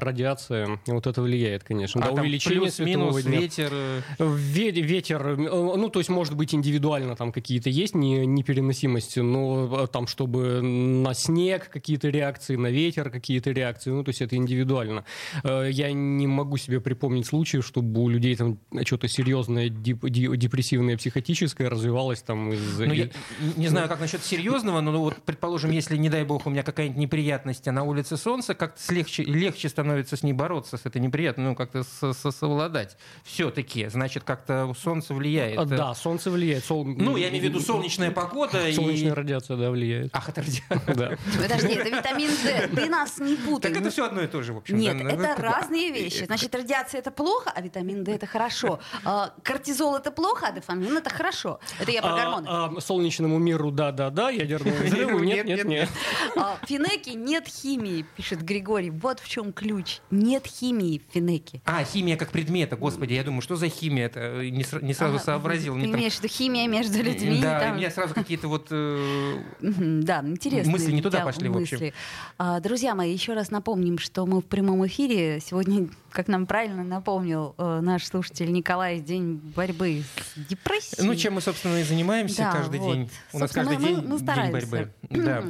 радиация, 0.00 0.78
вот 0.86 1.06
это 1.06 1.20
влияет, 1.20 1.64
конечно. 1.64 2.02
А 2.04 2.10
увеличение 2.12 2.60
плюс, 2.62 2.74
светового 2.74 3.10
минус, 3.10 3.22
дня. 3.24 3.40
ветер. 3.40 3.70
э, 3.72 4.00
Ве- 4.18 4.70
Ветер, 4.70 5.26
э, 5.28 5.36
ну, 5.36 5.88
то 5.90 6.00
есть, 6.00 6.08
может 6.10 6.34
быть, 6.34 6.54
индивидуально 6.54 7.16
там 7.16 7.32
какие-то 7.58 7.70
есть 7.80 7.94
не- 7.94 8.26
непереносимости, 8.26 9.20
но 9.20 9.82
э, 9.84 9.86
там, 9.88 10.06
чтобы 10.06 10.62
на 10.62 11.12
снег 11.14 11.68
какие-то 11.70 12.08
реакции, 12.08 12.56
на 12.56 12.68
ветер 12.70 13.10
какие-то 13.10 13.50
реакции, 13.50 13.90
ну, 13.90 14.04
то 14.04 14.10
есть 14.10 14.22
это 14.22 14.36
индивидуально. 14.36 15.04
Э, 15.44 15.68
Я 15.70 15.92
не 15.92 16.26
могу 16.26 16.56
себе 16.56 16.80
припомнить 16.80 17.26
случаев, 17.26 17.66
чтобы 17.66 18.00
у 18.02 18.08
людей 18.08 18.36
там 18.36 18.58
что-то 18.84 19.08
серьезное, 19.08 19.68
депрессивное, 19.68 20.96
психотическое 20.96 21.68
развивалось 21.68 22.22
там 22.22 22.52
из... 22.52 22.78
Ну, 22.78 22.92
я 22.92 23.08
не 23.56 23.68
знаю, 23.68 23.88
как 23.88 24.00
насчет 24.00 24.22
серьезного, 24.24 24.80
но 24.80 24.92
ну, 24.92 25.00
вот, 25.00 25.16
предположим, 25.24 25.70
если, 25.70 25.96
не 25.96 26.08
дай 26.10 26.24
бог, 26.24 26.46
у 26.46 26.50
меня 26.50 26.62
какая-нибудь 26.62 26.98
неприятность, 26.98 27.66
а 27.68 27.72
на 27.72 27.82
улице 27.84 28.16
солнце, 28.16 28.54
как-то 28.54 28.94
легче, 28.94 29.24
легче 29.24 29.68
становится 29.68 30.16
с 30.16 30.22
ней 30.22 30.32
бороться, 30.32 30.76
с 30.76 30.86
этой 30.86 31.00
неприятностью, 31.00 31.50
ну, 31.50 31.54
как-то 31.56 31.82
со- 31.84 32.12
со- 32.12 32.30
совладать. 32.30 32.96
Все-таки, 33.24 33.88
значит, 33.88 34.22
как-то 34.24 34.72
солнце 34.80 35.14
влияет. 35.14 35.58
А, 35.58 35.64
Да, 35.64 35.94
солнце 35.94 36.30
влияет. 36.30 36.64
сол- 36.64 36.84
Ну, 36.84 37.16
я 37.16 37.28
имею 37.28 37.42
в 37.42 37.46
виду 37.46 37.47
солнечная 37.60 38.10
погода 38.10 38.72
Солнечная 38.72 39.10
и... 39.12 39.14
радиация, 39.14 39.56
да, 39.56 39.70
влияет. 39.70 40.10
Ах, 40.14 40.28
это 40.28 40.40
радиация. 40.42 40.94
Да. 40.98 41.16
Подожди, 41.40 41.74
это 41.74 41.88
витамин 41.88 42.30
D. 42.42 42.68
Ты 42.74 42.88
нас 42.88 43.18
не 43.18 43.36
путай. 43.36 43.72
Так 43.72 43.80
это 43.80 43.90
все 43.90 44.06
одно 44.06 44.22
и 44.22 44.26
то 44.26 44.42
же, 44.42 44.52
в 44.52 44.58
общем. 44.58 44.76
Нет, 44.76 44.96
да, 44.98 45.10
это 45.32 45.42
разные 45.42 45.90
вещи. 45.92 46.24
Значит, 46.24 46.54
радиация 46.54 46.98
это 47.00 47.10
плохо, 47.10 47.52
а 47.54 47.60
витамин 47.60 48.04
D 48.04 48.12
это 48.14 48.26
хорошо. 48.26 48.80
А, 49.04 49.32
Кортизол 49.42 49.96
это 49.96 50.10
плохо, 50.10 50.48
а 50.48 50.52
дофамин 50.52 50.96
это 50.96 51.10
хорошо. 51.10 51.60
Это 51.80 51.90
я 51.90 52.02
про 52.02 52.14
А, 52.14 52.16
гормоны. 52.16 52.46
а, 52.48 52.80
солнечному 52.80 53.38
миру 53.38 53.70
да-да-да, 53.70 54.30
ядерному 54.30 54.76
взрыву 54.84 55.18
нет, 55.20 55.46
нет, 55.46 55.64
нет. 55.64 55.88
В 56.36 56.66
финеке 56.66 57.14
нет 57.14 57.46
химии, 57.48 58.04
пишет 58.16 58.42
Григорий. 58.42 58.90
Вот 58.90 59.20
в 59.20 59.28
чем 59.28 59.52
ключ. 59.52 59.98
Нет 60.10 60.46
химии 60.46 60.98
в 61.08 61.12
финеке. 61.12 61.60
А, 61.64 61.84
химия 61.84 62.16
как 62.16 62.30
предмета, 62.30 62.76
господи, 62.76 63.14
я 63.14 63.24
думаю, 63.24 63.42
что 63.42 63.56
за 63.56 63.68
химия? 63.68 64.06
Это 64.06 64.48
не, 64.50 64.62
сра- 64.62 64.82
не 64.82 64.94
сразу 64.94 65.18
сообразил. 65.18 65.74
Ты 65.74 65.84
имеешь 65.86 66.14
в 66.14 66.22
виду 66.22 66.28
химия 66.32 66.66
между 66.68 67.02
людьми? 67.02 67.37
И 67.38 67.42
Да, 67.42 67.60
там- 67.60 67.72
у 67.72 67.76
меня 67.76 67.90
сразу 67.90 68.14
какие-то 68.14 68.48
вот... 68.48 68.68
э, 68.70 69.38
Да, 69.60 70.22
интересные 70.24 70.72
Мысли 70.72 70.92
не 70.92 71.02
туда 71.02 71.20
пошли, 71.24 71.48
в 71.48 71.56
общем. 71.56 71.76
мысли. 71.78 71.94
А, 72.38 72.60
Друзья 72.60 72.94
мои, 72.94 73.12
еще 73.12 73.34
раз 73.34 73.50
напомним, 73.50 73.98
что 73.98 74.26
мы 74.26 74.40
в 74.40 74.44
прямом 74.46 74.86
эфире. 74.86 75.40
Сегодня, 75.40 75.88
как 76.10 76.28
нам 76.28 76.46
правильно 76.46 76.82
напомнил 76.84 77.54
э, 77.58 77.80
наш 77.80 78.04
слушатель 78.06 78.52
Николай, 78.52 79.00
день 79.00 79.36
борьбы 79.54 80.02
с 80.36 80.48
депрессией. 80.48 81.06
Ну, 81.06 81.14
чем 81.14 81.34
мы, 81.34 81.40
собственно, 81.40 81.76
и 81.76 81.82
занимаемся 81.84 82.38
Да, 82.38 82.52
каждый 82.52 82.80
вот. 82.80 82.94
день. 82.94 83.10
У 83.32 83.38
нас 83.38 83.50
Собственно, 83.52 83.70
каждый 83.70 83.78
мы- 83.82 83.88
день 84.00 84.04
мы 84.08 84.16
день 84.16 84.26
стараемся. 84.26 84.66
борьбы. 84.66 84.92
Да. 85.10 85.40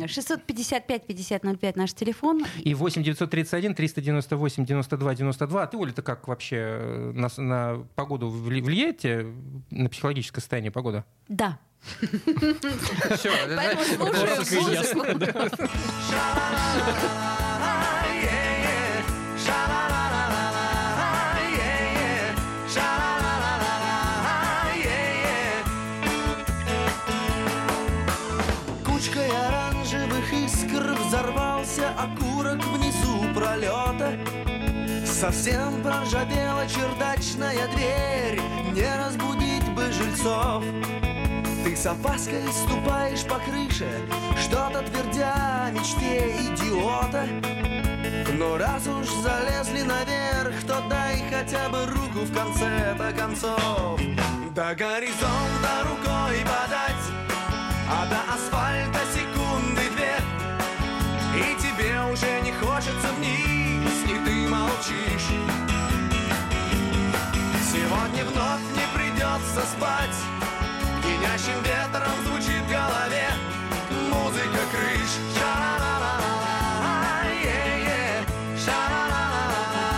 655-5005 0.62 1.72
наш 1.76 1.92
телефон. 1.94 2.44
И 2.58 2.74
8 2.74 3.02
931 3.02 3.74
398 3.74 4.64
92 4.64 5.14
92. 5.14 5.62
А 5.62 5.66
ты, 5.66 5.76
Оля, 5.76 5.92
ты 5.92 6.02
как 6.02 6.28
вообще 6.28 6.56
э, 6.58 7.12
на, 7.14 7.28
на 7.42 7.84
погоду 7.94 8.28
вли- 8.28 8.62
влияете 8.62 9.26
на 9.70 9.88
психологическое 9.88 10.40
состояние 10.40 10.70
погода? 10.70 11.04
Да. 11.28 11.58
Все, 13.16 13.30
Поэтому 13.56 14.06
слушаю 14.14 14.44
музыку. 14.62 15.06
Кучкой 28.84 29.28
оранжевых 29.46 30.32
искр 30.32 30.96
взорвался 31.06 31.90
окурок 31.96 32.64
внизу 32.64 33.34
пролета. 33.34 34.18
Совсем 35.06 35.82
проржавела 35.82 36.66
чердачная 36.68 37.66
дверь, 37.74 38.40
не 38.72 38.96
разбудить 38.96 39.68
бы 39.74 39.90
жильцов. 39.92 40.62
Ты 41.64 41.76
с 41.76 41.86
опаской 41.86 42.42
ступаешь 42.52 43.24
по 43.24 43.38
крыше, 43.38 43.88
что-то 44.40 44.82
твердя 44.82 45.70
мечте 45.72 46.30
идиота. 46.30 47.26
Но 48.34 48.56
раз 48.56 48.86
уж 48.86 49.08
залезли 49.08 49.82
наверх, 49.82 50.62
то 50.66 50.82
дай 50.88 51.22
хотя 51.30 51.68
бы 51.68 51.86
руку 51.86 52.20
в 52.20 52.34
конце-то 52.34 53.12
концов. 53.12 54.00
До 54.54 54.74
горизонта 54.74 55.84
рукой 55.84 56.40
подать, 56.42 57.04
а 57.88 58.06
до 58.06 58.34
асфальта 58.34 59.00
секунды 59.14 59.82
две 59.94 60.16
И 61.36 61.56
тебе 61.62 62.00
уже 62.12 62.40
не 62.40 62.52
хочется 62.52 63.08
вниз, 63.18 63.92
и 64.04 64.24
ты 64.24 64.48
молчишь 64.48 65.30
Сегодня 67.72 68.24
вновь 68.24 68.62
не 68.74 68.98
придется 68.98 69.60
спать 69.66 70.37
Пьянящим 71.18 71.60
ветром 71.62 72.18
звучит 72.26 72.62
в 72.62 72.68
голове 72.70 73.26
Музыка 74.10 74.62
крыш 74.70 75.10
Ша-ла-ла-ла-ла, 75.34 76.56
е-е. 77.42 78.24
Ша-ла-ла-ла-ла, 78.64 79.88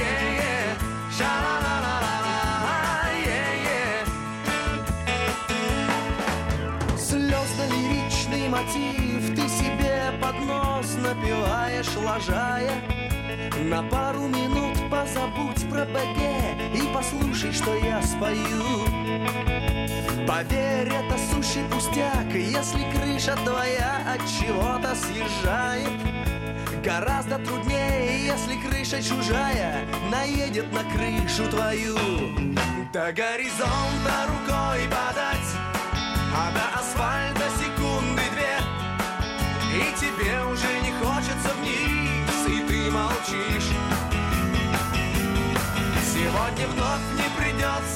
е-е. 0.00 0.76
Ша-ла-ла-ла-ла, 1.16 2.38
е-е. 3.24 4.04
Слезно-лиричный 6.96 8.48
мотив 8.48 9.36
Ты 9.36 9.48
себе 9.48 10.18
под 10.20 10.36
напиваешь, 10.96 11.96
лажая 12.04 12.72
На 13.64 13.82
пару 13.84 14.26
минут 14.26 14.76
позабудь 14.90 15.70
про 15.70 15.84
БГ 15.84 16.51
И 17.42 17.46
послушай, 17.46 17.52
что 17.52 17.74
я 17.74 18.02
спою. 18.02 18.62
Поверь, 20.26 20.88
это 20.88 21.18
сущий 21.30 21.64
пустяк 21.70 22.32
Если 22.32 22.84
крыша 22.92 23.36
твоя 23.44 24.14
от 24.14 24.20
чего-то 24.28 24.94
съезжает 24.94 25.90
Гораздо 26.84 27.38
труднее, 27.38 28.26
если 28.26 28.54
крыша 28.56 29.02
чужая 29.02 29.86
Наедет 30.10 30.72
на 30.72 30.84
крышу 30.84 31.50
твою. 31.50 31.96
До 32.92 33.12
горизонта 33.12 34.26
рукой 34.28 34.82
подать 34.88 35.72
а 36.34 36.50
до 36.50 36.71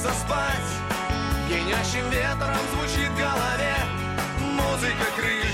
придется 0.07 0.13
спать 0.13 0.55
Пьянящим 1.47 2.09
ветром 2.09 2.57
звучит 2.73 3.09
в 3.09 3.17
голове 3.17 3.75
Музыка 4.53 5.05
крыш 5.15 5.47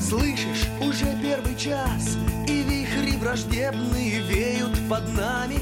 Слышишь, 0.00 0.68
уже 0.80 1.06
первый 1.22 1.56
час 1.56 2.16
И 2.48 2.62
вихри 2.62 3.16
враждебные 3.16 4.20
веют 4.20 4.76
под 4.88 5.08
нами. 5.16 5.58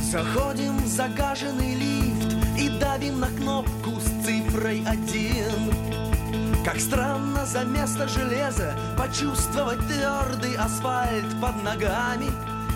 Заходим 0.00 0.78
в 0.78 0.86
загаженный 0.86 1.74
лифт 1.74 2.34
И 2.58 2.68
давим 2.78 3.20
на 3.20 3.28
кнопку 3.28 3.77
цифрой 4.58 4.82
один. 4.86 5.72
Как 6.64 6.78
странно 6.80 7.46
за 7.46 7.64
место 7.64 8.08
железа 8.08 8.74
Почувствовать 8.96 9.78
твердый 9.86 10.54
асфальт 10.56 11.40
под 11.40 11.62
ногами. 11.62 12.30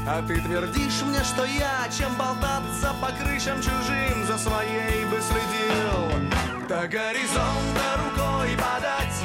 А 0.07 0.23
ты 0.27 0.41
твердишь 0.41 1.03
мне, 1.03 1.23
что 1.23 1.45
я, 1.45 1.89
чем 1.97 2.15
болтаться 2.17 2.95
по 3.01 3.09
крышам 3.13 3.59
чужим, 3.59 4.27
за 4.27 4.39
своей 4.39 5.05
бы 5.07 5.19
следил. 5.21 6.69
До 6.69 6.89
горизонта 6.89 7.85
рукой 7.99 8.51
подать, 8.57 9.19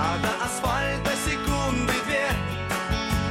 а 0.00 0.18
до 0.18 0.44
асфальта 0.44 1.12
секунды 1.24 1.92
две. 2.06 2.28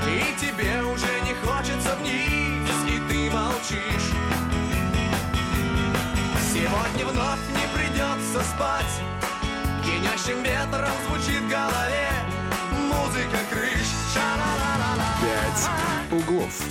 И 0.08 0.40
тебе 0.40 0.82
уже 0.84 1.22
не 1.22 1.34
хочется 1.34 1.96
вниз, 1.96 2.70
и 2.88 3.12
ты 3.12 3.32
молчишь 3.32 4.51
придется 8.32 8.44
спать 8.44 9.02
Пьянящим 9.84 10.44
ветром 10.44 10.94
звучит 11.08 11.42
в 11.42 11.50
голове 11.50 12.10
Музыка 12.88 13.38
крыш. 13.50 13.88
«Пять 15.22 15.70
углов». 16.12 16.62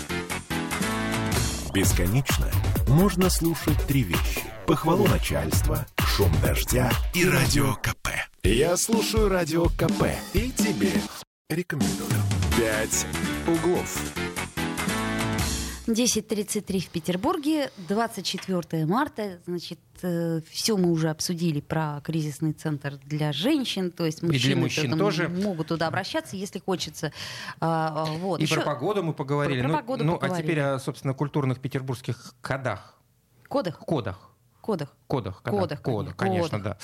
Бесконечно 1.72 2.46
можно 2.88 3.30
слушать 3.30 3.78
три 3.86 4.02
вещи. 4.02 4.42
Похвалу 4.66 5.06
начальства, 5.06 5.86
шум 5.98 6.32
дождя 6.42 6.90
и 7.14 7.28
радио 7.28 7.74
КП. 7.74 8.08
Я 8.42 8.76
слушаю 8.76 9.28
радио 9.28 9.66
КП 9.66 10.06
и 10.32 10.50
тебе 10.50 10.92
рекомендую. 11.48 12.10
«Пять 12.56 13.06
углов». 13.46 13.98
10.33 15.92 16.80
в 16.80 16.88
Петербурге, 16.90 17.70
24 17.88 18.86
марта. 18.86 19.40
Значит, 19.46 19.78
все 20.48 20.76
мы 20.76 20.90
уже 20.90 21.10
обсудили 21.10 21.60
про 21.60 22.00
кризисный 22.02 22.52
центр 22.52 22.98
для 23.04 23.32
женщин. 23.32 23.90
То 23.90 24.06
есть 24.06 24.20
для 24.20 24.28
мужчины 24.28 24.60
мужчин 24.62 24.90
туда 24.90 25.04
тоже. 25.04 25.28
могут 25.28 25.68
туда 25.68 25.88
обращаться, 25.88 26.36
если 26.36 26.58
хочется. 26.58 27.12
А, 27.60 28.04
а, 28.08 28.12
Вот. 28.18 28.40
И 28.40 28.44
Ещё 28.44 28.56
про 28.56 28.62
погоду 28.64 29.02
мы 29.02 29.12
поговорили. 29.12 29.60
Про- 29.60 29.68
про 29.68 29.72
ну, 29.72 29.78
погоду 29.78 30.04
ну, 30.04 30.14
а 30.14 30.18
поговорили. 30.18 30.46
теперь 30.46 30.60
о, 30.60 30.78
собственно, 30.78 31.14
культурных 31.14 31.60
петербургских 31.60 32.34
кодах. 32.40 32.98
Кодах? 33.48 33.78
Кодах. 33.78 34.29
Кодах. 34.70 34.94
Кодах, 35.06 35.42
кодах, 35.42 35.60
Кодах, 35.60 35.82
кодах, 35.82 36.16
конечно. 36.16 36.58
конечно, 36.58 36.62
да. 36.62 36.76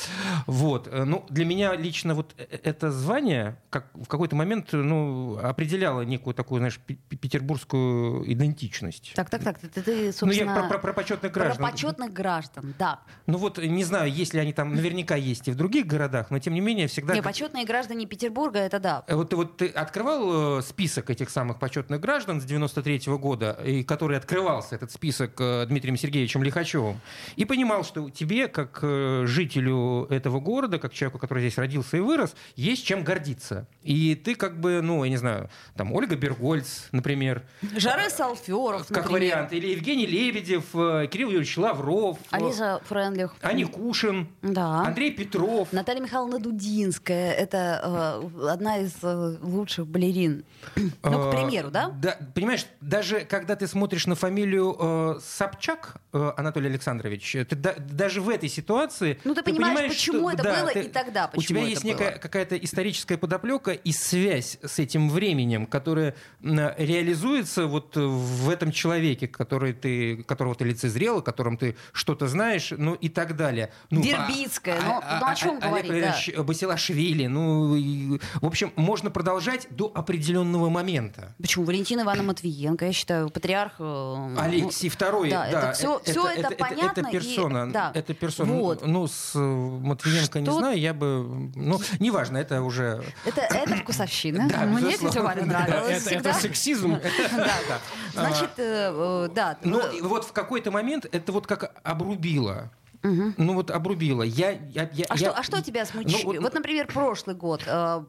Вот, 0.47 0.89
э, 0.89 1.05
ну, 1.05 1.25
для 1.29 1.45
меня 1.45 1.75
лично 1.77 2.15
вот 2.15 2.35
э- 2.37 2.59
это 2.65 2.91
звание 2.91 3.57
как 3.71 3.87
в 3.95 4.07
какой-то 4.09 4.35
момент, 4.37 4.73
ну, 4.73 5.39
определяло 5.43 6.01
некую 6.03 6.35
такую, 6.35 6.59
знаешь, 6.59 6.79
пе- 6.79 6.95
пе- 6.95 7.17
петербургскую 7.17 8.31
идентичность. 8.33 9.13
Так, 9.15 9.31
так, 9.31 9.43
так. 9.45 9.59
Ты, 9.59 9.69
ты, 9.69 9.83
ну, 9.97 10.03
я 10.07 10.13
собственно, 10.13 10.55
про, 10.55 10.69
про- 10.69 10.79
про 10.79 10.93
почетных 10.93 11.33
про 11.33 11.41
граждан. 11.45 11.71
почетных 11.71 12.13
граждан, 12.13 12.75
да. 12.79 13.01
Ну 13.27 13.39
вот, 13.39 13.59
не 13.59 13.85
знаю, 13.85 14.11
если 14.13 14.39
они 14.39 14.53
там 14.53 14.75
наверняка 14.75 15.17
есть 15.17 15.49
и 15.49 15.51
в 15.53 15.57
других 15.57 15.87
городах, 15.87 16.31
но 16.31 16.39
тем 16.39 16.55
не 16.55 16.61
менее 16.61 16.87
всегда... 16.89 17.15
Не, 17.15 17.23
почетные 17.23 17.65
граждане 17.65 18.07
Петербурга, 18.07 18.59
это 18.59 18.79
да. 18.81 19.05
Э, 19.07 19.15
Вот, 19.15 19.33
вот 19.35 19.57
ты 19.57 19.69
открывал 19.69 20.59
э, 20.59 20.63
список 20.63 21.11
этих 21.11 21.31
самых 21.31 21.59
почетных 21.59 22.01
граждан 22.01 22.41
с 22.41 22.45
93 22.45 23.03
года, 23.19 23.53
и 23.65 23.83
который 23.85 24.17
открывался, 24.19 24.75
этот 24.75 24.91
список, 24.93 25.41
э, 25.41 25.67
Дмитрием 25.67 25.97
Сергеевичем 25.97 26.43
Лихачевым, 26.43 27.01
и 27.37 27.45
понимал, 27.45 27.76
понимал, 27.77 27.85
что 27.85 28.11
тебе, 28.11 28.49
как 28.49 28.79
э, 28.83 29.25
жителю 29.27 30.05
этого 30.11 30.41
города, 30.41 30.79
как 30.79 30.93
человеку, 30.93 31.19
который 31.19 31.41
здесь 31.41 31.59
родился 31.59 31.97
и 31.97 32.01
вырос, 32.01 32.35
есть 32.55 32.85
чем 32.87 33.05
гордиться. 33.05 33.67
И 33.83 34.15
ты 34.15 34.35
как 34.35 34.59
бы, 34.61 34.81
ну, 34.83 35.05
я 35.05 35.11
не 35.11 35.17
знаю, 35.17 35.51
там 35.77 35.93
Ольга 35.93 36.17
Бергольц, 36.17 36.89
например. 36.93 37.43
Жары 37.77 38.09
Салферов, 38.11 38.87
Как 38.89 39.11
вариант. 39.11 39.53
Или 39.53 39.69
Евгений 39.69 40.07
Лебедев, 40.07 40.65
э, 40.75 41.07
Кирилл 41.11 41.29
Юрьевич 41.31 41.57
Лавров. 41.59 42.19
Алиса 42.31 42.81
Френдлих. 42.87 43.35
Ани 43.43 43.65
Кушин. 43.65 44.29
Да. 44.43 44.85
Андрей 44.87 45.11
Петров. 45.11 45.73
Наталья 45.73 46.01
Михайловна 46.01 46.39
Дудинская. 46.39 47.33
Это 47.33 48.21
э, 48.43 48.49
одна 48.49 48.79
из 48.79 48.93
э, 49.03 49.37
лучших 49.43 49.87
балерин. 49.87 50.45
Ну, 50.77 50.91
к 51.03 51.27
Э, 51.27 51.31
примеру, 51.33 51.71
да? 51.71 51.89
Да, 52.01 52.17
понимаешь, 52.35 52.67
даже 52.81 53.21
когда 53.21 53.57
ты 53.57 53.67
смотришь 53.67 54.07
на 54.07 54.15
фамилию 54.15 54.77
э, 54.79 55.21
Собчак 55.23 55.97
э, 56.13 56.33
Анатолий 56.37 56.69
Александрович, 56.69 57.33
ты 57.49 57.56
да- 57.57 57.75
даже 57.79 58.21
в 58.21 58.29
этой 58.29 58.49
ситуации... 58.49 59.19
Ну, 59.25 59.35
ты 59.35 59.43
понимаешь, 59.43 59.91
почему 59.91 60.31
это 60.31 60.43
было 60.43 60.69
и 60.69 60.89
тогда 60.89 61.31
У 61.35 61.41
тебя 61.41 61.61
почему 61.61 61.67
есть 61.67 61.79
это 61.79 61.87
некая 61.87 62.11
было. 62.13 62.19
какая-то 62.19 62.57
историческая 62.57 63.17
подоплека 63.19 63.73
и 63.73 63.93
связь 63.93 64.59
с 64.65 64.79
этим 64.79 65.11
временем, 65.11 65.67
которая 65.67 66.15
реализуется 66.43 67.67
вот 67.67 67.97
в 67.97 68.49
этом 68.51 68.73
человеке, 68.73 69.29
который 69.29 69.73
ты, 69.73 70.23
которого 70.25 70.55
ты 70.55 70.65
лицезрел, 70.65 71.19
о 71.19 71.23
котором 71.23 71.57
ты 71.57 71.77
что-то 71.93 72.29
знаешь, 72.29 72.73
ну 72.77 72.95
и 72.95 73.09
так 73.09 73.37
далее. 73.37 73.73
Ну, 73.91 74.03
Вербицкая, 74.03 74.81
ну, 74.83 75.01
ну, 75.21 75.27
о 75.27 75.35
чем 75.35 75.51
Олег 75.53 75.63
говорить, 75.65 75.87
да. 75.91 75.95
Валерьевич 75.97 76.37
Басилашвили, 76.37 77.27
ну, 77.27 77.77
и, 77.77 78.19
в 78.41 78.47
общем, 78.47 78.73
можно 78.77 79.11
продолжать 79.11 79.67
до 79.71 79.91
определенного 79.95 80.69
момента. 80.69 81.35
Почему? 81.41 81.65
Валентина 81.65 82.03
Ивановна 82.03 82.29
Матвиенко, 82.29 82.87
я 82.87 82.93
считаю, 82.93 83.31
патриарх... 83.31 83.75
э, 83.79 83.83
ну, 83.83 84.35
Алексей 84.41 84.89
II, 84.91 85.31
да, 85.31 85.49
да, 85.51 85.59
это 85.61 85.73
всё- 85.73 86.01
всё 86.05 86.27
это 86.29 86.51
понятно 86.57 87.01
Это 87.01 87.09
и- 87.09 87.13
персона, 87.49 87.73
да. 87.73 87.93
это 87.95 88.15
персона. 88.15 88.53
Вот. 88.55 88.87
Ну, 88.87 89.07
с 89.07 89.33
э, 89.35 89.39
Матвиенко 89.39 90.41
не 90.41 90.47
Что- 90.47 90.59
знаю, 90.59 90.79
я 90.79 90.95
бы, 90.95 91.51
ну, 91.55 91.81
неважно, 92.01 92.39
это 92.39 92.63
уже... 92.63 93.03
Это, 93.25 93.41
это 93.43 93.77
вкусовщина. 93.77 94.49
Да, 94.49 94.65
Мне 94.67 94.93
безусловно. 94.93 95.11
тетя 95.11 95.23
Валя 95.23 95.45
нравилась 95.47 96.07
Это, 96.07 96.33
сексизм. 96.35 96.99
Да. 97.37 97.79
Значит, 98.15 98.51
э, 98.59 98.91
э, 98.95 99.29
да. 99.35 99.59
Ну, 99.63 99.81
вот 100.03 100.25
в 100.25 100.33
какой-то 100.33 100.71
момент 100.71 101.07
это 101.11 101.33
вот 101.33 101.47
как 101.47 101.73
обрубило. 101.83 102.71
Ну 103.03 103.55
вот 103.55 103.71
обрубило. 103.71 104.23
Я, 104.23 104.51
я, 104.51 104.91
я, 104.93 105.05
А, 105.09 105.15
я- 105.15 105.17
что, 105.17 105.31
а 105.33 105.43
что 105.45 105.63
тебя 105.63 105.85
смущает? 105.85 106.25
Ну, 106.25 106.33
вот- 106.33 106.43
вот, 106.43 106.55
например, 106.55 106.87
прошлый 106.89 107.37
год. 107.37 107.63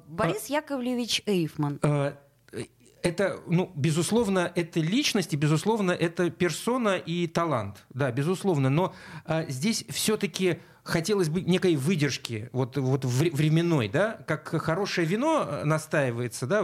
Борис 0.07 0.47
Яковлевич 0.47 1.21
Эйфман. 1.27 1.79
Э, 1.83 2.13
это, 3.07 3.39
ну, 3.47 3.71
безусловно, 3.75 4.51
это 4.55 4.79
личность, 4.79 5.33
и, 5.33 5.37
безусловно, 5.37 5.91
это 5.91 6.29
персона 6.29 6.97
и 6.97 7.27
талант. 7.27 7.85
Да, 7.89 8.11
безусловно. 8.11 8.69
Но 8.69 8.93
э, 9.25 9.45
здесь 9.49 9.85
все-таки 9.89 10.59
хотелось 10.87 11.29
бы 11.29 11.41
некой 11.41 11.75
выдержки 11.75 12.49
вот, 12.53 12.77
вот 12.77 13.03
вре- 13.05 13.31
временной, 13.31 13.89
да, 13.89 14.19
как 14.25 14.47
хорошее 14.61 15.05
вино 15.05 15.45
э, 15.47 15.63
настаивается, 15.65 16.47
да, 16.47 16.63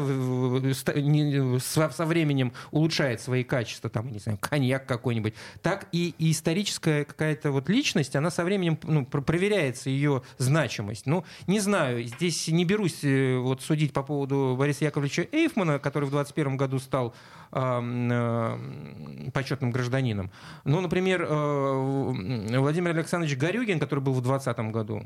со, 0.80 2.06
временем 2.06 2.54
улучшает 2.72 3.22
свои 3.22 3.44
качества, 3.44 3.90
там, 3.90 4.12
не 4.12 4.20
знаю, 4.20 4.38
коньяк 4.40 4.86
какой-нибудь, 4.86 5.34
так 5.62 5.88
и, 5.92 6.16
историческая 6.18 7.06
какая-то 7.06 7.52
вот 7.52 7.70
личность, 7.70 8.16
она 8.16 8.32
со 8.32 8.44
временем 8.44 8.80
ну, 8.84 9.06
пр- 9.06 9.22
проверяется 9.22 9.90
ее 9.90 10.24
значимость. 10.38 11.06
Ну, 11.06 11.26
не 11.48 11.60
знаю, 11.60 12.04
здесь 12.04 12.48
не 12.48 12.66
берусь 12.66 13.04
э, 13.04 13.38
вот 13.38 13.62
судить 13.62 13.94
по 13.94 14.04
поводу 14.04 14.56
Бориса 14.58 14.86
Яковлевича 14.86 15.28
Эйфмана, 15.32 15.80
который 15.80 16.06
в 16.06 16.12
21 16.12 16.58
году 16.58 16.80
стал 16.80 17.14
почетным 19.32 19.72
гражданином. 19.72 20.32
Ну, 20.64 20.82
например, 20.82 21.24
э, 21.24 22.58
Владимир 22.58 22.92
Александрович 22.92 23.38
Горюгин, 23.38 23.80
который 23.80 24.00
был 24.00 24.14
в 24.14 24.22
2020 24.22 24.72
году. 24.72 25.06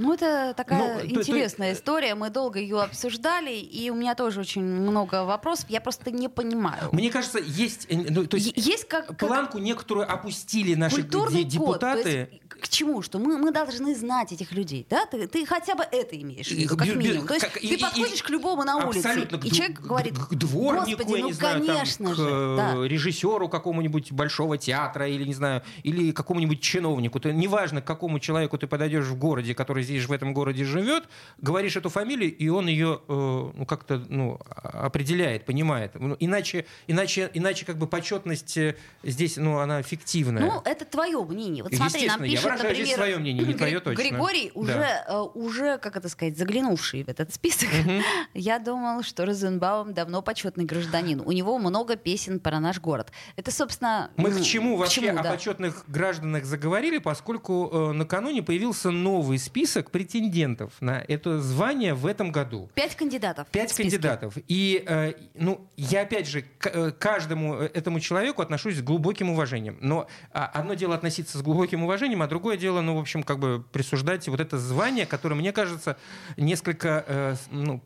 Ну, 0.00 0.14
это 0.14 0.54
такая 0.56 0.78
Ну, 0.78 1.00
то- 1.08 1.14
то- 1.14 1.20
интересная 1.20 1.74
история. 1.74 2.14
Мы 2.14 2.30
долго 2.30 2.58
ее 2.58 2.80
обсуждали, 2.82 3.52
и 3.54 3.90
у 3.90 3.94
меня 3.94 4.14
тоже 4.14 4.40
очень 4.40 4.62
много 4.62 5.24
вопросов. 5.24 5.66
Я 5.68 5.80
просто 5.80 6.10
не 6.10 6.28
понимаю. 6.28 6.88
Мне 6.92 7.10
кажется, 7.10 7.38
есть, 7.38 7.86
э, 7.90 7.96
ну, 8.10 8.26
то 8.26 8.36
есть 8.36 8.52
есть 8.56 8.88
как, 8.88 9.06
как 9.08 9.18
планку 9.18 9.58
некоторую 9.58 10.10
опустили 10.10 10.74
наши 10.74 10.96
культурный 11.02 11.44
де- 11.44 11.58
код. 11.58 11.66
Депутаты. 11.80 12.08
есть 12.08 12.40
к 12.60 12.68
чему? 12.68 13.00
Что 13.00 13.18
мы, 13.18 13.38
мы 13.38 13.52
должны 13.52 13.94
знать 13.94 14.32
этих 14.32 14.52
людей, 14.52 14.86
да? 14.90 15.06
Ты, 15.06 15.26
ты 15.26 15.46
хотя 15.46 15.74
бы 15.74 15.82
это 15.90 16.20
имеешь 16.20 16.48
в 16.48 16.50
виду, 16.50 16.74
И- 16.74 16.76
как 16.76 16.86
бю- 16.86 16.96
минимум. 16.96 17.26
То 17.26 17.34
есть 17.34 17.46
как- 17.46 17.56
и- 17.62 17.68
ты 17.68 17.74
и- 17.74 17.78
подходишь 17.80 18.22
к 18.22 18.28
любому 18.30 18.64
на 18.64 18.76
улице, 18.86 19.20
и 19.22 19.50
К 19.50 19.54
человек 19.54 19.80
д- 19.80 19.86
говорит, 19.88 20.18
к 20.18 20.34
дворнику, 20.34 20.98
господи, 20.98 21.16
я 21.16 21.22
ну 21.22 21.26
не 21.28 21.32
знаю, 21.32 21.56
там, 21.64 21.66
конечно 21.66 22.10
к 22.12 22.14
же, 22.16 22.28
э, 22.30 22.56
да. 22.56 22.74
режиссеру 22.86 23.48
какому-нибудь 23.48 24.12
большого 24.12 24.58
театра 24.58 25.08
или 25.08 25.24
не 25.24 25.32
знаю, 25.34 25.62
или 25.84 26.12
какому-нибудь 26.12 26.60
чиновнику. 26.60 27.18
Ты, 27.18 27.32
неважно, 27.32 27.80
к 27.80 27.86
какому 27.86 28.18
человеку 28.18 28.58
ты 28.58 28.66
подойдешь 28.66 29.06
в 29.06 29.16
городе, 29.16 29.54
который 29.54 29.82
здесь 29.90 30.06
в 30.06 30.12
этом 30.12 30.32
городе 30.32 30.64
живет, 30.64 31.04
говоришь 31.38 31.76
эту 31.76 31.88
фамилию, 31.88 32.34
и 32.34 32.48
он 32.48 32.68
ее 32.68 33.00
э, 33.06 33.12
ну, 33.54 33.66
как-то 33.66 34.02
ну, 34.08 34.38
а- 34.48 34.86
определяет, 34.86 35.44
понимает. 35.44 35.92
Ну, 35.94 36.16
иначе, 36.18 36.66
иначе, 36.86 37.30
иначе 37.34 37.66
как 37.66 37.76
бы 37.78 37.86
почетность 37.86 38.56
э, 38.56 38.76
здесь, 39.02 39.36
ну, 39.36 39.58
она 39.58 39.82
фиктивная. 39.82 40.42
Ну, 40.42 40.62
это 40.64 40.84
твое 40.84 41.22
мнение. 41.24 41.62
Вот 41.62 41.74
смотри, 41.74 42.06
нам 42.06 42.22
Естественно, 42.22 42.24
я 42.24 42.30
пишет, 42.30 42.44
выражаю 42.44 42.74
здесь 42.74 42.88
например, 42.88 42.96
свое 42.96 43.18
мнение, 43.18 43.46
не 43.46 43.54
твое 43.54 43.80
точно. 43.80 44.02
Григорий, 44.02 44.52
Да. 44.54 44.60
уже, 44.60 45.04
э, 45.08 45.18
уже, 45.34 45.78
как 45.78 45.96
это 45.96 46.08
сказать, 46.08 46.38
заглянувший 46.38 47.04
в 47.04 47.08
этот 47.08 47.34
список. 47.34 47.68
Я 48.34 48.58
думал, 48.58 49.02
что 49.02 49.24
Розенбаум 49.24 49.94
давно 49.94 50.22
почетный 50.22 50.64
гражданин. 50.64 51.20
У 51.24 51.32
него 51.32 51.58
много 51.58 51.96
песен 51.96 52.40
про 52.40 52.60
наш 52.60 52.80
город. 52.80 53.12
Это, 53.36 53.50
собственно... 53.50 54.10
Мы 54.16 54.30
ну, 54.30 54.40
к 54.40 54.42
чему 54.42 54.76
вообще 54.76 55.02
чему, 55.02 55.20
о 55.20 55.22
да. 55.22 55.30
почетных 55.32 55.84
гражданах 55.88 56.44
заговорили, 56.44 56.98
поскольку 56.98 57.68
э, 57.72 57.92
накануне 57.92 58.42
появился 58.42 58.90
новый 58.90 59.38
список 59.38 59.79
претендентов 59.88 60.74
на 60.80 61.02
это 61.08 61.40
звание 61.40 61.94
в 61.94 62.06
этом 62.06 62.32
году. 62.32 62.68
Пять 62.74 62.94
кандидатов. 62.94 63.48
Пять 63.48 63.72
кандидатов. 63.72 64.34
И, 64.48 64.84
э, 64.86 65.14
ну, 65.34 65.66
я 65.76 66.02
опять 66.02 66.28
же 66.28 66.42
к 66.58 66.66
э, 66.66 66.90
каждому 66.92 67.54
э, 67.54 67.70
этому 67.72 68.00
человеку 68.00 68.42
отношусь 68.42 68.76
с 68.76 68.82
глубоким 68.82 69.30
уважением. 69.30 69.78
Но 69.80 70.08
а, 70.32 70.46
одно 70.46 70.74
дело 70.74 70.94
относиться 70.94 71.38
с 71.38 71.42
глубоким 71.42 71.84
уважением, 71.84 72.22
а 72.22 72.26
другое 72.26 72.56
дело, 72.56 72.80
ну, 72.80 72.96
в 72.96 73.00
общем, 73.00 73.22
как 73.22 73.38
бы 73.38 73.64
присуждать 73.72 74.28
вот 74.28 74.40
это 74.40 74.58
звание, 74.58 75.06
которое, 75.06 75.36
мне 75.36 75.52
кажется, 75.52 75.96
несколько, 76.36 77.04
э, 77.06 77.36
ну, 77.50 77.78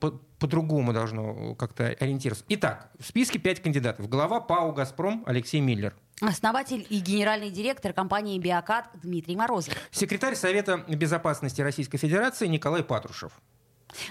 по-другому 0.45 0.93
должно 0.93 1.55
как-то 1.55 1.87
ориентироваться. 1.87 2.45
Итак, 2.51 2.91
в 3.01 3.07
списке 3.07 3.39
пять 3.39 3.63
кандидатов. 3.63 4.11
Глава 4.11 4.41
ПАО 4.41 4.73
«Газпром» 4.73 5.23
Алексей 5.25 5.61
Миллер. 5.61 5.97
Основатель 6.21 6.87
и 6.91 6.99
генеральный 7.01 7.49
директор 7.49 7.95
компании 7.95 8.39
«Биокат» 8.39 8.91
Дмитрий 9.03 9.37
Морозов. 9.37 9.73
Секретарь 9.91 10.35
Совета 10.35 10.85
безопасности 10.87 11.63
Российской 11.63 11.97
Федерации 11.97 12.47
Николай 12.47 12.85
Патрушев. 12.85 13.33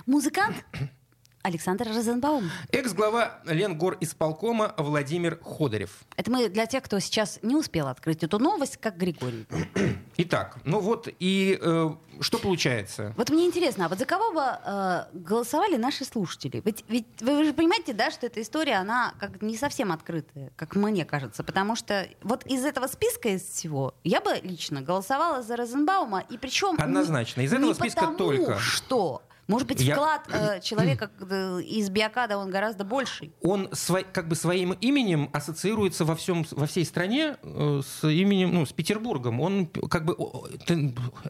Музыкант 0.08 0.56
Александр 1.44 1.90
Розенбаум. 1.90 2.50
Экс-глава 2.72 3.42
Ленгор 3.46 3.98
исполкома 4.00 4.74
Владимир 4.78 5.40
Ходорев. 5.44 5.92
Это 6.16 6.32
мы 6.32 6.48
для 6.48 6.66
тех, 6.66 6.84
кто 6.84 7.00
сейчас 7.00 7.40
не 7.42 7.56
успел 7.56 7.88
открыть 7.90 8.24
эту 8.24 8.40
новость, 8.40 8.78
как 8.78 8.98
Григорий. 8.98 9.46
Итак, 10.18 10.58
ну 10.64 10.80
вот 10.80 11.10
и 11.20 11.60
э, 11.62 11.90
что 12.22 12.38
получается? 12.38 13.14
Вот 13.18 13.30
мне 13.30 13.46
интересно, 13.46 13.86
а 13.86 13.90
вот 13.90 14.00
за 14.00 14.06
кого 14.06 14.32
бы 14.32 14.42
э, 14.42 15.06
голосовали 15.14 15.76
наши 15.76 16.06
слушатели? 16.06 16.62
Ведь, 16.64 16.86
ведь 16.88 17.06
вы 17.20 17.44
же 17.44 17.54
понимаете, 17.54 17.94
да, 17.94 18.10
что 18.10 18.26
эта 18.26 18.42
история, 18.42 18.76
она 18.76 19.14
как 19.20 19.42
не 19.42 19.58
совсем 19.58 19.92
открытая, 19.92 20.52
как 20.56 20.76
мне 20.76 21.04
кажется, 21.04 21.44
потому 21.44 21.76
что 21.76 22.08
вот 22.22 22.46
из 22.46 22.64
этого 22.64 22.88
списка 22.88 23.30
из 23.30 23.44
всего 23.44 23.94
я 24.06 24.22
бы 24.22 24.40
лично 24.44 24.82
голосовала 24.82 25.42
за 25.42 25.58
Розенбаума, 25.58 26.22
и 26.22 26.38
причем 26.38 26.76
Однозначно. 26.80 27.42
Из 27.42 27.52
этого 27.52 27.70
не 27.70 27.74
списка 27.74 28.02
потому, 28.02 28.18
только. 28.18 28.60
что 28.60 29.22
может 29.48 29.68
быть 29.68 29.82
Я- 29.82 29.96
вклад 29.96 30.22
э, 30.32 30.60
человека 30.64 31.12
э, 31.20 31.62
из 31.62 31.90
биокада 31.90 32.38
он 32.38 32.50
гораздо 32.50 32.84
больший. 32.84 33.34
Он 33.42 33.70
свой- 33.74 34.06
как 34.12 34.28
бы 34.28 34.36
своим 34.36 34.74
именем 34.74 35.30
ассоциируется 35.34 36.06
во, 36.06 36.16
всем, 36.16 36.46
во 36.52 36.66
всей 36.66 36.86
стране 36.86 37.38
э, 37.42 37.82
с 37.86 38.08
именем, 38.08 38.54
ну, 38.54 38.66
с 38.66 38.72
Петербургом. 38.74 39.40
Он 39.42 39.68
как 39.68 40.06
бы, 40.06 40.16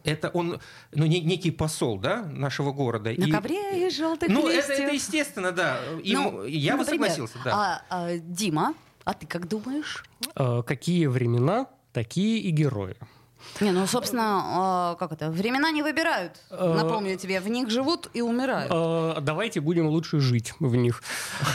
это 0.04 0.28
он, 0.30 0.60
ну, 0.92 1.06
не- 1.06 1.20
некий 1.20 1.50
посол, 1.50 1.98
да, 1.98 2.22
нашего 2.24 2.72
города. 2.72 3.10
На 3.10 3.24
И- 3.24 3.30
ковре 3.30 3.86
из 3.86 3.96
желтых 3.96 4.28
Ну, 4.28 4.48
это, 4.48 4.56
листьев. 4.68 4.78
это 4.80 4.94
естественно, 4.94 5.52
да. 5.52 5.78
И 6.02 6.14
Ну, 6.14 6.44
я 6.44 6.72
бы 6.76 6.84
например, 6.84 7.10
согласился, 7.10 7.38
да. 7.44 7.82
А, 7.90 8.06
а, 8.06 8.16
Дима, 8.18 8.74
а 9.04 9.14
ты 9.14 9.26
как 9.26 9.48
думаешь? 9.48 10.04
Э, 10.36 10.62
Какие 10.66 11.06
времена, 11.06 11.66
такие 11.92 12.38
и 12.38 12.50
герои. 12.50 12.96
Не, 13.60 13.70
ну, 13.70 13.86
собственно, 13.86 14.42
а, 14.44 14.94
как 14.96 15.12
это? 15.12 15.30
Времена 15.30 15.70
не 15.70 15.82
выбирают. 15.82 16.32
Э, 16.50 16.74
Напомню 16.74 17.16
тебе, 17.16 17.40
в 17.40 17.48
них 17.48 17.70
живут 17.70 18.10
и 18.12 18.20
умирают. 18.20 18.70
Э, 18.74 19.20
Давайте 19.20 19.60
будем 19.60 19.86
лучше 19.86 20.20
жить 20.20 20.54
в 20.58 20.74
них. 20.74 21.02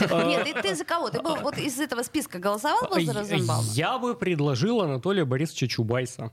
Нет, 0.00 0.46
и 0.46 0.52
ты 0.52 0.74
за 0.74 0.84
кого? 0.84 1.10
Ты 1.10 1.20
бы 1.20 1.34
вот 1.36 1.58
из 1.58 1.78
этого 1.78 2.02
списка 2.02 2.38
голосовал 2.38 2.88
бы 2.88 3.04
за 3.04 3.12
Розенбаума? 3.12 3.64
Я 3.72 3.98
бы 3.98 4.14
предложил 4.14 4.80
Анатолия 4.80 5.24
Борисовича 5.24 5.66
Чубайса. 5.68 6.32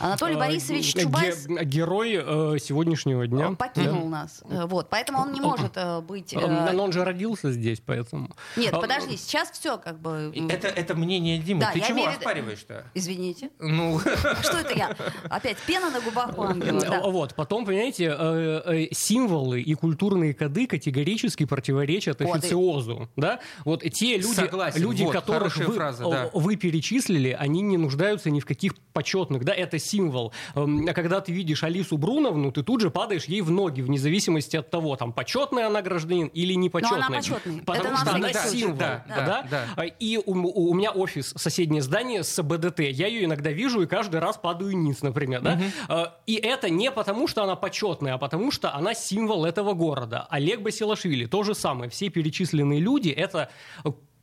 Анатолий 0.00 0.34
э, 0.34 0.38
Борисович 0.38 0.94
ге- 0.94 1.02
Чубайс 1.02 1.46
Герой 1.46 2.14
э, 2.14 2.58
сегодняшнего 2.58 3.26
дня. 3.26 3.50
э, 3.52 3.54
покинул 3.56 4.08
нас. 4.08 4.42
Вот, 4.44 4.88
поэтому 4.88 5.20
он 5.20 5.32
не 5.32 5.40
может 5.40 5.72
э, 5.76 6.00
быть... 6.00 6.34
Но 6.34 6.82
он 6.84 6.92
же 6.92 7.04
родился 7.04 7.52
здесь, 7.52 7.80
поэтому. 7.84 8.30
Нет, 8.56 8.72
А, 8.72 8.80
подожди, 8.80 9.16
сейчас 9.16 9.50
все 9.50 9.78
как 9.78 9.98
бы... 10.00 10.32
Это, 10.48 10.68
это 10.68 10.94
мнение 10.94 11.38
Димы. 11.38 11.60
Да, 11.60 11.72
Ты 11.72 11.80
я 11.80 11.86
чего 11.86 11.98
имею 11.98 12.10
оспариваешь-то? 12.10 12.84
Извините. 12.94 13.50
Ну, 13.58 13.98
Что 14.42 14.58
это 14.58 14.76
я? 14.76 14.96
Опять 15.28 15.58
пена 15.66 15.90
на 15.90 16.00
губах 16.00 16.36
у 16.38 16.42
ангела. 16.42 16.80
да. 16.80 17.00
Вот, 17.02 17.34
потом, 17.34 17.64
понимаете, 17.66 18.88
символы 18.92 19.60
и 19.60 19.74
культурные 19.74 20.34
коды 20.34 20.66
категорически 20.66 21.44
противоречат 21.44 22.18
Коды. 22.18 22.38
официозу, 22.38 23.08
да? 23.16 23.40
Вот 23.64 23.82
те 23.82 24.16
люди, 24.16 24.34
Согласен, 24.34 24.80
люди 24.82 25.02
вот, 25.02 25.12
которых 25.12 25.56
вы, 25.56 25.74
фраза, 25.74 26.04
да. 26.08 26.30
вы 26.32 26.56
перечислили, 26.56 27.30
они 27.38 27.60
не 27.60 27.76
нуждаются 27.76 28.30
ни 28.30 28.40
в 28.40 28.46
каких 28.46 28.76
почетных, 28.92 29.44
да, 29.44 29.52
это 29.52 29.78
символ. 29.90 30.32
Эм, 30.54 30.86
А 30.88 30.92
когда 30.94 31.20
ты 31.20 31.32
видишь 31.32 31.62
Алису 31.64 31.98
Бруновну, 31.98 32.50
ты 32.52 32.62
тут 32.62 32.80
же 32.80 32.90
падаешь 32.90 33.24
ей 33.24 33.40
в 33.42 33.50
ноги, 33.50 33.80
вне 33.82 33.98
зависимости 33.98 34.56
от 34.56 34.70
того, 34.70 34.96
там, 34.96 35.12
почетная 35.12 35.66
она 35.66 35.82
гражданин 35.82 36.28
или 36.28 36.54
не 36.54 36.68
почетная. 36.70 37.06
она 37.06 37.16
почетная. 37.16 37.62
Потому 37.64 37.88
Это 37.94 37.96
что 38.00 38.10
она 38.14 38.28
случай. 38.32 38.48
символ, 38.58 38.76
Да, 38.78 39.04
да, 39.08 39.26
да, 39.26 39.46
да. 39.50 39.64
А, 39.76 39.84
И 39.84 40.16
у, 40.16 40.22
у- 40.32 40.70
у 40.70 40.74
меня 40.74 40.90
офис, 40.92 41.32
соседнее 41.36 41.82
здание 41.82 42.22
с 42.22 42.42
БДТ. 42.42 42.80
Я 42.80 43.06
ее 43.08 43.24
иногда 43.24 43.50
вижу 43.50 43.82
и 43.82 43.86
каждый 43.86 44.20
раз 44.20 44.36
падаю 44.38 44.76
ниц, 44.76 45.02
например. 45.02 45.40
Да? 45.42 45.60
А, 45.88 46.16
И 46.26 46.34
это 46.36 46.70
не 46.70 46.90
потому, 46.90 47.26
что 47.28 47.42
она 47.42 47.56
почетная, 47.56 48.14
а 48.14 48.18
потому, 48.18 48.50
что 48.52 48.74
она 48.74 48.94
символ 48.94 49.44
этого 49.44 49.72
города. 49.74 50.26
Олег 50.30 50.60
Басилашвили 50.62 51.26
то 51.26 51.42
же 51.42 51.54
самое. 51.54 51.90
Все 51.90 52.08
перечисленные 52.08 52.80
люди— 52.80 53.08
это 53.10 53.50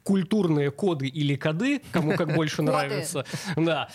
культурные 0.03 0.71
коды 0.71 1.07
или 1.07 1.35
коды, 1.35 1.81
кому 1.91 2.15
как 2.15 2.33
больше 2.33 2.61
нравится. 2.61 3.25
Да. 3.55 3.89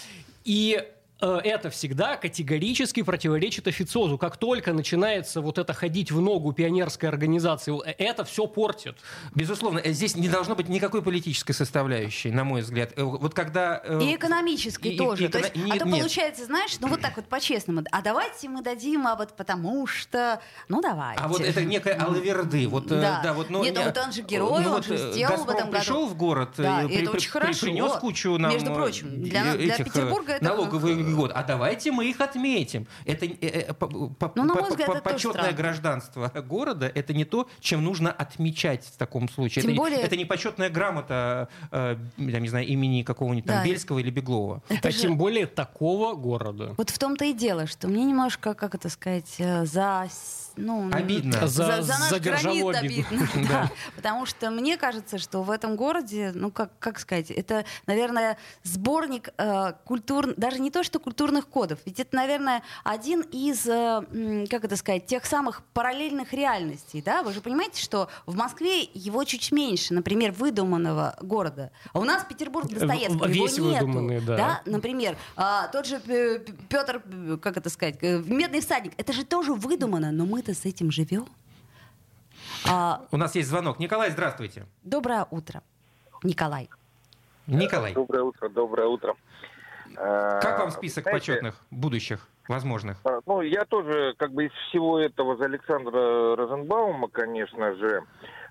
И 0.44 0.82
это 1.26 1.70
всегда 1.70 2.16
категорически 2.16 3.02
противоречит 3.02 3.68
официозу. 3.68 4.18
Как 4.18 4.36
только 4.36 4.72
начинается 4.72 5.40
вот 5.40 5.58
это 5.58 5.72
ходить 5.72 6.10
в 6.10 6.20
ногу 6.20 6.52
пионерской 6.52 7.08
организации, 7.08 7.72
э, 7.86 7.94
это 7.98 8.24
все 8.24 8.46
портит. 8.46 8.96
безусловно, 9.34 9.78
э, 9.78 9.92
здесь 9.92 10.16
не 10.16 10.28
должно 10.28 10.54
быть 10.56 10.68
никакой 10.68 11.02
политической 11.02 11.52
составляющей, 11.52 12.30
на 12.30 12.44
мой 12.44 12.62
взгляд. 12.62 12.92
Э, 12.96 13.02
Вот 13.04 13.34
когда... 13.34 13.80
э, 13.84 14.00
И 14.02 14.16
экономической 14.16 14.94
и- 14.94 14.98
тоже. 14.98 15.24
и 15.26 15.28
То 15.28 15.38
есть, 15.38 15.50
эконо- 15.54 15.62
а 15.64 15.66
нет, 15.68 15.78
то 15.78 15.84
нет. 15.88 15.98
получается, 16.00 16.44
знаешь, 16.44 16.76
ну 16.80 16.88
вот 16.88 17.00
так 17.00 17.16
вот 17.16 17.26
по-честному. 17.26 17.82
А 17.92 18.02
давайте 18.02 18.48
мы 18.48 18.62
дадим, 18.62 19.06
а 19.06 19.14
вот 19.14 19.34
потому 19.36 19.86
что... 19.86 20.40
Ну 20.68 20.80
давайте. 20.80 21.22
А 21.22 21.28
вот 21.28 21.40
это 21.40 21.64
некая 21.64 21.94
алаверды. 21.94 22.66
Вот, 22.68 22.86
э, 22.90 23.00
Да. 23.00 23.20
да. 23.22 23.32
вот, 23.32 23.48
ну, 23.50 23.62
Нет, 23.62 23.74
ну 23.74 23.80
не- 23.80 23.86
вот 23.86 23.98
он 23.98 24.12
же 24.12 24.22
герой, 24.22 24.50
он 24.50 24.62
вот, 24.68 24.84
же 24.86 24.94
э, 24.94 25.12
сделал 25.12 25.36
в 25.36 25.38
«Газпром» 25.46 25.56
этом 25.56 25.70
году. 25.70 25.78
пришел 25.84 26.06
в 26.08 26.16
город 26.16 26.50
Да, 26.56 26.82
э, 26.82 26.88
и 26.88 26.94
это 27.02 27.10
очень 27.12 27.30
хорошо. 27.30 27.66
принес 27.66 27.92
кучу 27.92 28.36
нам 28.38 28.52
Между 28.52 28.72
э, 28.72 28.74
прочим, 28.74 29.22
для 29.22 29.54
э, 29.54 29.56
для 29.58 29.74
этих, 29.74 29.80
э, 29.80 29.84
Петербурга 29.84 30.32
это 30.34 30.44
налоговый 30.44 31.11
год. 31.12 31.32
А 31.34 31.42
давайте 31.42 31.92
мы 31.92 32.06
их 32.08 32.20
отметим. 32.20 32.86
Это 33.04 33.26
э, 33.26 33.36
э, 33.40 33.72
по- 33.74 33.86
по- 33.86 34.32
Ну, 34.34 34.54
по- 34.54 34.62
взгляд, 34.64 34.86
по- 34.88 34.92
это 34.92 35.00
почетное 35.02 35.52
гражданство 35.52 36.28
города 36.48 36.90
это 36.94 37.12
не 37.14 37.24
то, 37.24 37.48
чем 37.60 37.84
нужно 37.84 38.10
отмечать 38.10 38.84
в 38.84 38.96
таком 38.96 39.28
случае. 39.28 39.62
Тем 39.62 39.72
это, 39.72 39.80
более- 39.80 40.00
это 40.00 40.16
не 40.16 40.24
почетная 40.24 40.70
грамота, 40.70 41.48
э, 41.70 41.96
я 42.16 42.40
не 42.40 42.48
знаю, 42.48 42.66
имени 42.66 43.02
какого-нибудь 43.02 43.46
там 43.46 43.58
Да. 43.58 43.64
Бельского 43.64 43.98
или 43.98 44.10
Беглова. 44.10 44.62
Это 44.68 44.88
а 44.88 44.90
же- 44.90 44.98
тем 45.00 45.16
более 45.16 45.46
такого 45.46 46.14
города. 46.14 46.74
Вот 46.76 46.90
в 46.90 46.98
том-то 46.98 47.24
и 47.24 47.32
дело, 47.32 47.66
что 47.66 47.88
мне 47.88 48.04
немножко, 48.04 48.54
как 48.54 48.74
это 48.74 48.88
сказать, 48.88 49.34
э, 49.38 49.64
за... 49.66 50.08
Ну, 50.56 50.90
Обидно. 50.92 51.46
За- 51.46 51.46
за, 51.48 51.82
за 51.82 51.98
наш 51.98 52.10
за 52.10 52.20
гранит 52.20 52.76
обидно. 52.76 53.26
да. 53.48 53.70
Потому 53.96 54.26
что 54.26 54.50
мне 54.50 54.76
кажется, 54.76 55.16
что 55.16 55.42
в 55.42 55.50
этом 55.50 55.76
городе, 55.76 56.32
ну 56.34 56.50
как, 56.50 56.70
как 56.78 56.98
сказать, 56.98 57.30
это, 57.30 57.64
наверное, 57.86 58.36
сборник 58.62 59.30
э, 59.38 59.72
культур, 59.86 60.34
даже 60.36 60.58
не 60.58 60.70
то, 60.70 60.82
что 60.82 60.98
культурных 61.02 61.46
кодов, 61.48 61.78
ведь 61.84 62.00
это, 62.00 62.16
наверное, 62.16 62.62
один 62.84 63.20
из, 63.32 63.66
э, 63.66 64.46
как 64.50 64.64
это 64.64 64.76
сказать, 64.76 65.06
тех 65.06 65.26
самых 65.26 65.62
параллельных 65.74 66.32
реальностей, 66.32 67.02
да? 67.02 67.22
Вы 67.22 67.32
же 67.32 67.40
понимаете, 67.40 67.82
что 67.82 68.08
в 68.26 68.34
Москве 68.36 68.82
его 68.94 69.24
чуть 69.24 69.52
меньше, 69.52 69.92
например, 69.92 70.32
выдуманного 70.32 71.16
города. 71.20 71.70
А 71.92 71.98
у 72.00 72.04
нас 72.04 72.24
Петербург 72.24 72.68
Достоевского, 72.68 73.26
его 73.26 73.46
нету. 73.48 73.86
выдуманный, 73.86 74.20
да. 74.20 74.62
Например, 74.64 75.16
а, 75.36 75.68
тот 75.68 75.86
же 75.86 76.00
Петр, 76.68 77.02
как 77.42 77.56
это 77.56 77.68
сказать, 77.68 77.98
э, 78.00 78.22
Медный 78.24 78.60
всадник, 78.60 78.92
это 78.96 79.12
же 79.12 79.24
тоже 79.24 79.52
выдумано, 79.52 80.12
но 80.12 80.24
мы-то 80.24 80.54
с 80.54 80.64
этим 80.64 80.90
живем. 80.90 81.26
А, 82.68 83.04
У 83.10 83.16
нас 83.16 83.34
есть 83.34 83.48
звонок. 83.48 83.78
Николай, 83.78 84.10
здравствуйте. 84.10 84.66
доброе 84.82 85.26
утро, 85.30 85.62
Николай. 86.22 86.68
Николай, 87.48 87.92
Доброе 87.92 88.22
утро, 88.22 88.48
доброе 88.48 88.86
утро. 88.86 89.16
Как 90.02 90.58
Э, 90.58 90.58
вам 90.58 90.70
список 90.70 91.04
знаете, 91.04 91.32
почетных, 91.32 91.54
будущих, 91.70 92.28
возможных? 92.48 92.98
э, 93.04 93.20
Ну, 93.26 93.40
я 93.42 93.64
тоже 93.64 94.14
как 94.16 94.32
бы 94.32 94.46
из 94.46 94.52
всего 94.68 94.98
этого 94.98 95.36
за 95.36 95.44
Александра 95.44 96.36
Розенбаума, 96.36 97.08
конечно 97.08 97.74
же. 97.76 98.02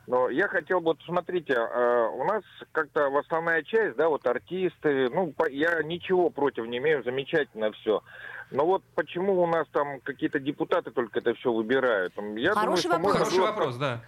Но 0.07 0.29
я 0.29 0.47
хотел 0.47 0.79
бы, 0.79 0.85
вот 0.87 0.99
смотрите, 1.05 1.53
э, 1.53 2.07
у 2.15 2.23
нас 2.23 2.43
как-то 2.71 3.09
в 3.09 3.17
основная 3.17 3.63
часть, 3.63 3.97
да, 3.97 4.09
вот 4.09 4.25
артисты, 4.25 5.09
ну, 5.09 5.33
я 5.49 5.83
ничего 5.83 6.29
против 6.29 6.65
не 6.67 6.79
имею, 6.79 7.03
замечательно 7.03 7.71
все. 7.73 8.01
Но 8.49 8.65
вот 8.65 8.83
почему 8.95 9.41
у 9.41 9.47
нас 9.47 9.67
там 9.71 9.99
какие-то 10.01 10.39
депутаты 10.39 10.91
только 10.91 11.19
это 11.19 11.33
все 11.35 11.51
выбирают? 11.53 12.13
Я 12.35 12.53
Хороший 12.53 12.83
думаю, 12.83 13.01
можно 13.01 13.19
Хороший 13.19 13.39
вопрос, 13.39 13.75
да. 13.77 14.01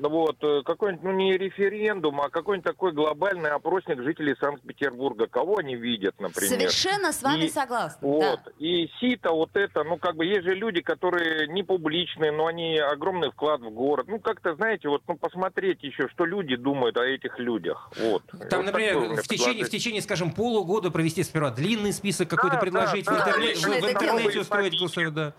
Ну 0.00 0.08
Вот, 0.10 0.36
э, 0.42 0.62
какой-нибудь, 0.64 1.04
ну 1.04 1.12
не 1.12 1.36
референдум, 1.36 2.20
а 2.20 2.28
какой-нибудь 2.30 2.64
такой 2.66 2.92
глобальный 2.92 3.50
опросник 3.50 4.00
жителей 4.02 4.34
Санкт-Петербурга. 4.40 5.26
Кого 5.26 5.58
они 5.58 5.74
видят, 5.74 6.14
например? 6.20 6.50
Совершенно 6.70 7.12
с 7.12 7.22
вами 7.22 7.44
И- 7.44 7.48
согласна. 7.48 7.98
Вот. 8.06 8.40
да. 8.44 8.52
И 8.58 8.88
сито 9.00 9.32
вот 9.32 9.50
это, 9.54 9.82
ну 9.84 9.96
как 9.96 10.14
бы 10.16 10.24
есть 10.24 10.44
же 10.44 10.54
люди, 10.54 10.80
которые 10.80 11.48
не 11.48 11.62
публичные, 11.64 12.30
но 12.30 12.46
они 12.46 12.78
огромный 12.78 13.30
вклад 13.30 13.60
в 13.60 13.70
город. 13.70 14.06
Ну 14.08 14.20
как-то, 14.20 14.54
знаете, 14.54 14.88
вот 14.88 15.02
ну 15.08 15.16
посмотреть 15.16 15.82
еще, 15.82 16.08
что 16.08 16.24
люди 16.24 16.54
думают 16.56 16.96
о 16.96 17.04
этих 17.04 17.38
людях. 17.38 17.90
Вот. 18.00 18.22
Там, 18.50 18.60
Вот 18.62 18.66
например, 18.66 19.16
в 19.20 19.26
течение, 19.26 19.64
в 19.64 19.70
течение, 19.70 20.00
скажем, 20.02 20.30
полугода 20.32 20.90
провести 20.92 21.24
сперва 21.24 21.50
длинный 21.50 21.92
список 21.92 22.28
какой-то 22.30 22.56
Да, 22.56 22.60
предложить, 22.60 23.04
да, 23.04 23.12
в, 23.12 23.16
да. 23.18 23.30
интерне- 23.30 23.48
Обычно 23.48 23.70
в- 23.70 23.80
в 23.80 23.90
интернете 23.90 24.40
устроить 24.40 24.78
голосование, 24.78 25.14
да. 25.14 25.32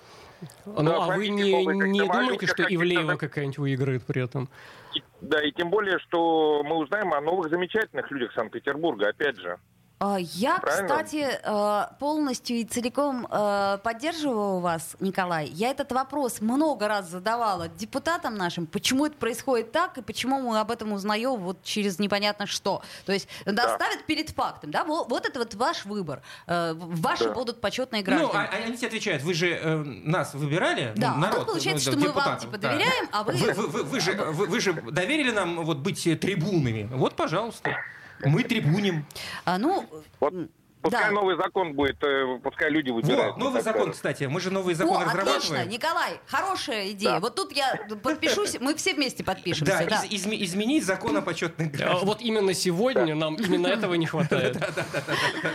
Ну, 0.65 0.84
Да, 0.84 1.06
а 1.06 1.17
вы 1.17 1.28
не, 1.30 1.65
не 1.65 1.99
думаете, 1.99 2.47
что 2.47 2.63
Ивлеева 2.63 3.15
какая-нибудь 3.17 3.58
выиграет 3.58 4.06
при 4.06 4.23
этом? 4.23 4.49
И- 4.95 5.04
Да, 5.21 5.41
и 5.43 5.52
тем 5.52 5.69
более, 5.69 5.99
что 5.99 6.63
мы 6.63 6.78
узнаем 6.78 7.13
о 7.13 7.21
новых 7.21 7.49
замечательных 7.49 8.10
людях 8.12 8.34
Санкт-Петербурга, 8.34 9.10
опять 9.10 9.38
же. 9.38 9.58
А, 10.01 10.17
Я, 10.17 10.59
Правильно? 10.59 10.88
кстати, 10.88 11.27
э, 11.43 11.85
полностью 11.99 12.55
и 12.55 12.63
целиком 12.63 13.27
э, 13.29 13.79
поддерживаю 13.83 14.59
вас, 14.62 14.95
Николай. 15.01 15.47
Я 15.47 15.71
этот 15.71 15.91
вопрос 15.91 16.39
много 16.39 16.88
раз 16.88 17.09
задавала 17.09 17.67
депутатам 17.67 18.35
нашим, 18.35 18.65
почему 18.65 19.07
это 19.07 19.17
происходит 19.17 19.73
так 19.73 19.97
и 19.97 20.01
почему 20.01 20.39
мы 20.39 20.57
об 20.57 20.71
этом 20.71 20.93
узнаем 20.93 21.35
вот 21.35 21.62
через 21.63 21.99
непонятно 21.99 22.45
что. 22.45 22.81
То 23.05 23.12
есть 23.12 23.27
да, 23.45 23.75
ставят 23.75 24.05
перед 24.05 24.29
фактом, 24.29 24.71
да, 24.71 24.85
вот, 24.85 25.09
вот 25.09 25.25
это 25.25 25.38
вот 25.39 25.53
ваш 25.55 25.83
выбор. 25.83 26.21
Э, 26.47 26.73
Ваши 26.75 27.25
Да. 27.25 27.31
будут 27.31 27.59
почетные 27.59 28.01
Ну, 28.01 28.05
граждане. 28.05 28.49
а- 28.53 28.55
они 28.55 28.77
тебе 28.77 28.88
отвечают, 28.88 29.21
вы 29.23 29.33
же 29.33 29.49
э, 29.49 29.75
нас 29.83 30.33
выбирали, 30.33 30.93
Да, 30.95 31.09
ну, 31.09 31.13
а 31.15 31.17
народ, 31.17 31.39
тут 31.39 31.47
получается, 31.47 31.91
ну, 31.91 31.97
что 31.99 32.07
мы 32.07 32.13
вам 32.13 32.38
типа 32.39 32.57
да. 32.57 32.69
доверяем, 32.71 33.09
а 33.12 33.23
вы... 33.23 33.33
Вы, 33.33 33.51
вы- 33.53 33.67
вы- 33.67 33.83
вы 33.83 33.99
же, 33.99 34.13
вы, 34.13 34.45
вы 34.45 34.59
же 34.62 34.71
доверили 34.71 35.31
нам 35.31 35.65
вот 35.65 35.79
быть 35.79 36.01
трибунами. 36.21 36.88
Вот, 36.93 37.15
пожалуйста. 37.17 37.75
Мы 38.23 38.43
трибуним. 38.43 39.05
А, 39.45 39.58
ну, 39.58 39.86
Вот 40.19 40.34
Пускай 40.82 41.06
да. 41.10 41.12
новый 41.12 41.36
закон 41.36 41.74
будет, 41.74 42.02
э, 42.04 42.39
пускай 42.42 42.70
люди 42.70 42.89
выбирают. 42.89 43.34
Вот, 43.34 43.36
мне 43.36 43.46
новый 43.46 43.62
закон, 43.62 43.82
кажется. 43.88 43.98
кстати. 44.00 44.24
Мы 44.26 44.39
же 44.39 44.50
новый 44.50 44.76
О, 44.76 44.78
закон 44.78 44.96
отлично, 45.02 45.20
разрабатываем. 45.22 45.70
Николай, 45.70 46.20
хорошая 46.26 46.92
идея. 46.92 47.12
Да. 47.15 47.20
Вот 47.20 47.36
тут 47.36 47.52
я 47.52 47.78
подпишусь, 48.02 48.58
мы 48.62 48.74
все 48.76 48.94
вместе 48.94 49.24
подпишемся. 49.26 49.65
Да, 49.65 49.86
да. 49.86 50.04
из- 50.06 50.26
изме- 50.26 50.42
изменить 50.44 50.86
закон 50.86 51.18
о 51.18 51.22
почетных 51.22 51.68
А 51.68 51.72
гражданах. 51.72 52.04
Вот 52.04 52.22
именно 52.22 52.54
сегодня 52.54 53.13
нам 53.13 53.36
именно 53.36 53.68
этого 53.68 53.96
не 53.96 54.06
хватает. 54.06 54.58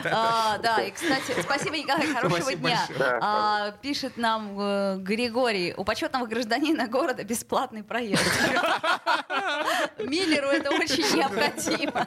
Да, 0.03 0.83
и, 0.87 0.91
кстати, 0.91 1.41
спасибо, 1.43 1.77
Николай, 1.79 2.07
хорошего 2.07 2.55
дня. 2.55 2.87
А, 3.23 3.71
пишет 3.83 4.17
нам 4.19 4.59
э, 4.61 4.97
Григорий, 4.99 5.73
у 5.77 5.85
почетного 5.85 6.27
гражданина 6.27 6.87
города 6.87 7.25
бесплатный 7.25 7.83
проезд. 7.83 8.23
Миллеру 9.99 10.49
это 10.49 10.71
очень 10.71 11.05
необходимо. 11.17 12.05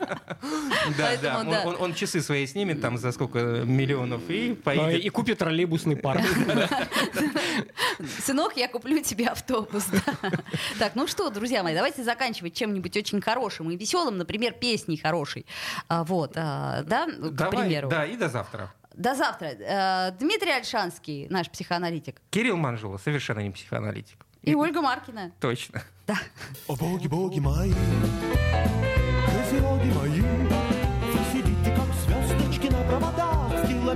Да, 0.97 1.11
да. 1.21 1.39
Он, 1.39 1.49
да. 1.49 1.63
он- 1.65 1.77
он 1.79 1.93
часы 1.93 2.21
свои 2.21 2.45
снимет 2.45 2.81
там 2.81 2.97
за 2.97 3.06
сколько 3.11 3.39
миллионов 3.65 4.21
и 4.29 4.51
А, 4.51 4.55
поедет. 4.63 5.03
И 5.05 5.09
купит 5.09 5.37
троллейбусный 5.39 5.95
парк. 5.95 6.21
Сынок, 8.23 8.55
я 8.57 8.67
куплю 8.67 9.01
тебе 9.01 9.27
автобус. 9.27 9.85
да. 9.85 10.31
Так, 10.79 10.95
ну 10.95 11.07
что, 11.07 11.29
друзья 11.29 11.63
мои, 11.63 11.73
давайте 11.73 12.03
заканчивать 12.03 12.53
чем-нибудь 12.53 12.95
очень 12.97 13.21
хорошим 13.21 13.71
и 13.71 13.75
веселым, 13.77 14.17
например, 14.17 14.53
песней 14.53 14.97
хорошей. 14.97 15.45
А, 15.89 16.03
Вот, 16.03 16.33
а, 16.35 16.83
да, 16.83 17.05
к 17.07 17.49
примеру. 17.49 17.89
да, 17.89 18.05
и 18.05 18.15
до 18.17 18.29
завтра. 18.29 18.71
До 18.93 19.13
завтра. 19.13 19.47
Э, 19.47 20.11
Дмитрий 20.19 20.51
Альшанский, 20.51 21.27
наш 21.29 21.49
психоаналитик, 21.51 22.19
Кирилл 22.31 22.57
Манжула, 22.57 22.97
совершенно 22.97 23.41
не 23.41 23.51
психоаналитик. 23.51 24.25
и 24.41 24.55
Ольга 24.55 24.81
Маркина. 24.81 25.31
Точно. 25.39 25.83
О 26.67 26.75
боги, 26.75 27.07
боги 27.07 27.39
мои, 27.39 27.73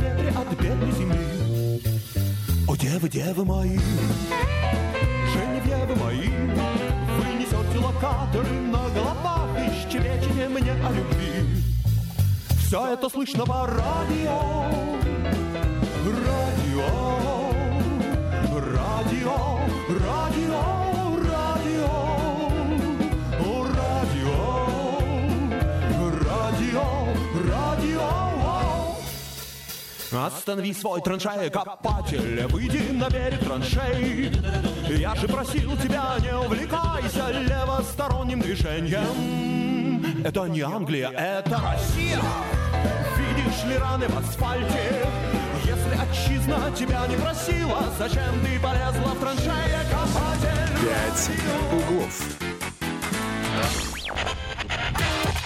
вы 0.01 0.17
сидите, 0.17 0.31
как 0.31 0.31
звездочки 0.31 0.33
на 0.33 0.33
проводах 0.33 0.33
в 0.33 0.33
километре 0.33 0.33
от 0.35 0.61
бедной 0.61 0.91
земли. 0.91 1.41
Женевьевы, 2.91 3.09
девы 3.09 3.45
мои, 3.45 3.77
Женевьевы 5.33 5.95
мои, 5.95 6.27
Вы 7.17 7.33
несете 7.39 7.77
локаторы 7.77 8.49
на 8.49 8.89
головах 8.89 9.47
И 9.57 9.89
щебечете 9.89 10.49
мне 10.49 10.71
о 10.71 10.91
любви. 10.91 11.63
Все 12.65 12.93
это 12.93 13.09
слышно 13.09 13.45
по 13.45 13.65
радио, 13.65 14.65
радио, 16.05 16.89
радио, 18.59 19.59
радио, 19.89 20.80
Останови 30.13 30.73
свой 30.73 31.01
траншея-копатель, 31.01 32.45
выйди 32.47 32.91
на 32.91 33.09
берег 33.09 33.39
траншей. 33.39 34.31
Я 34.89 35.15
же 35.15 35.27
просил 35.27 35.77
тебя, 35.77 36.17
не 36.19 36.35
увлекайся 36.35 37.29
левосторонним 37.31 38.41
движением. 38.41 40.23
Это 40.25 40.45
не 40.47 40.61
Англия, 40.61 41.09
это 41.09 41.61
Россия. 41.61 42.19
Видишь 43.17 43.63
ли 43.65 43.77
раны 43.77 44.07
в 44.09 44.17
асфальте? 44.17 45.07
Если 45.63 45.95
отчизна 45.97 46.71
тебя 46.77 47.07
не 47.07 47.15
просила, 47.15 47.83
зачем 47.97 48.41
ты 48.43 48.59
полезла 48.59 49.13
в 49.13 49.19
траншея-копатель? 49.19 50.61
«Пять 50.81 51.29
углов». 51.71 52.21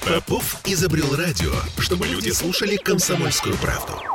Попов 0.06 0.56
изобрел 0.66 1.16
радио, 1.16 1.52
чтобы 1.80 2.08
люди 2.08 2.30
слушали 2.30 2.78
комсомольскую 2.78 3.56
правду. 3.58 4.15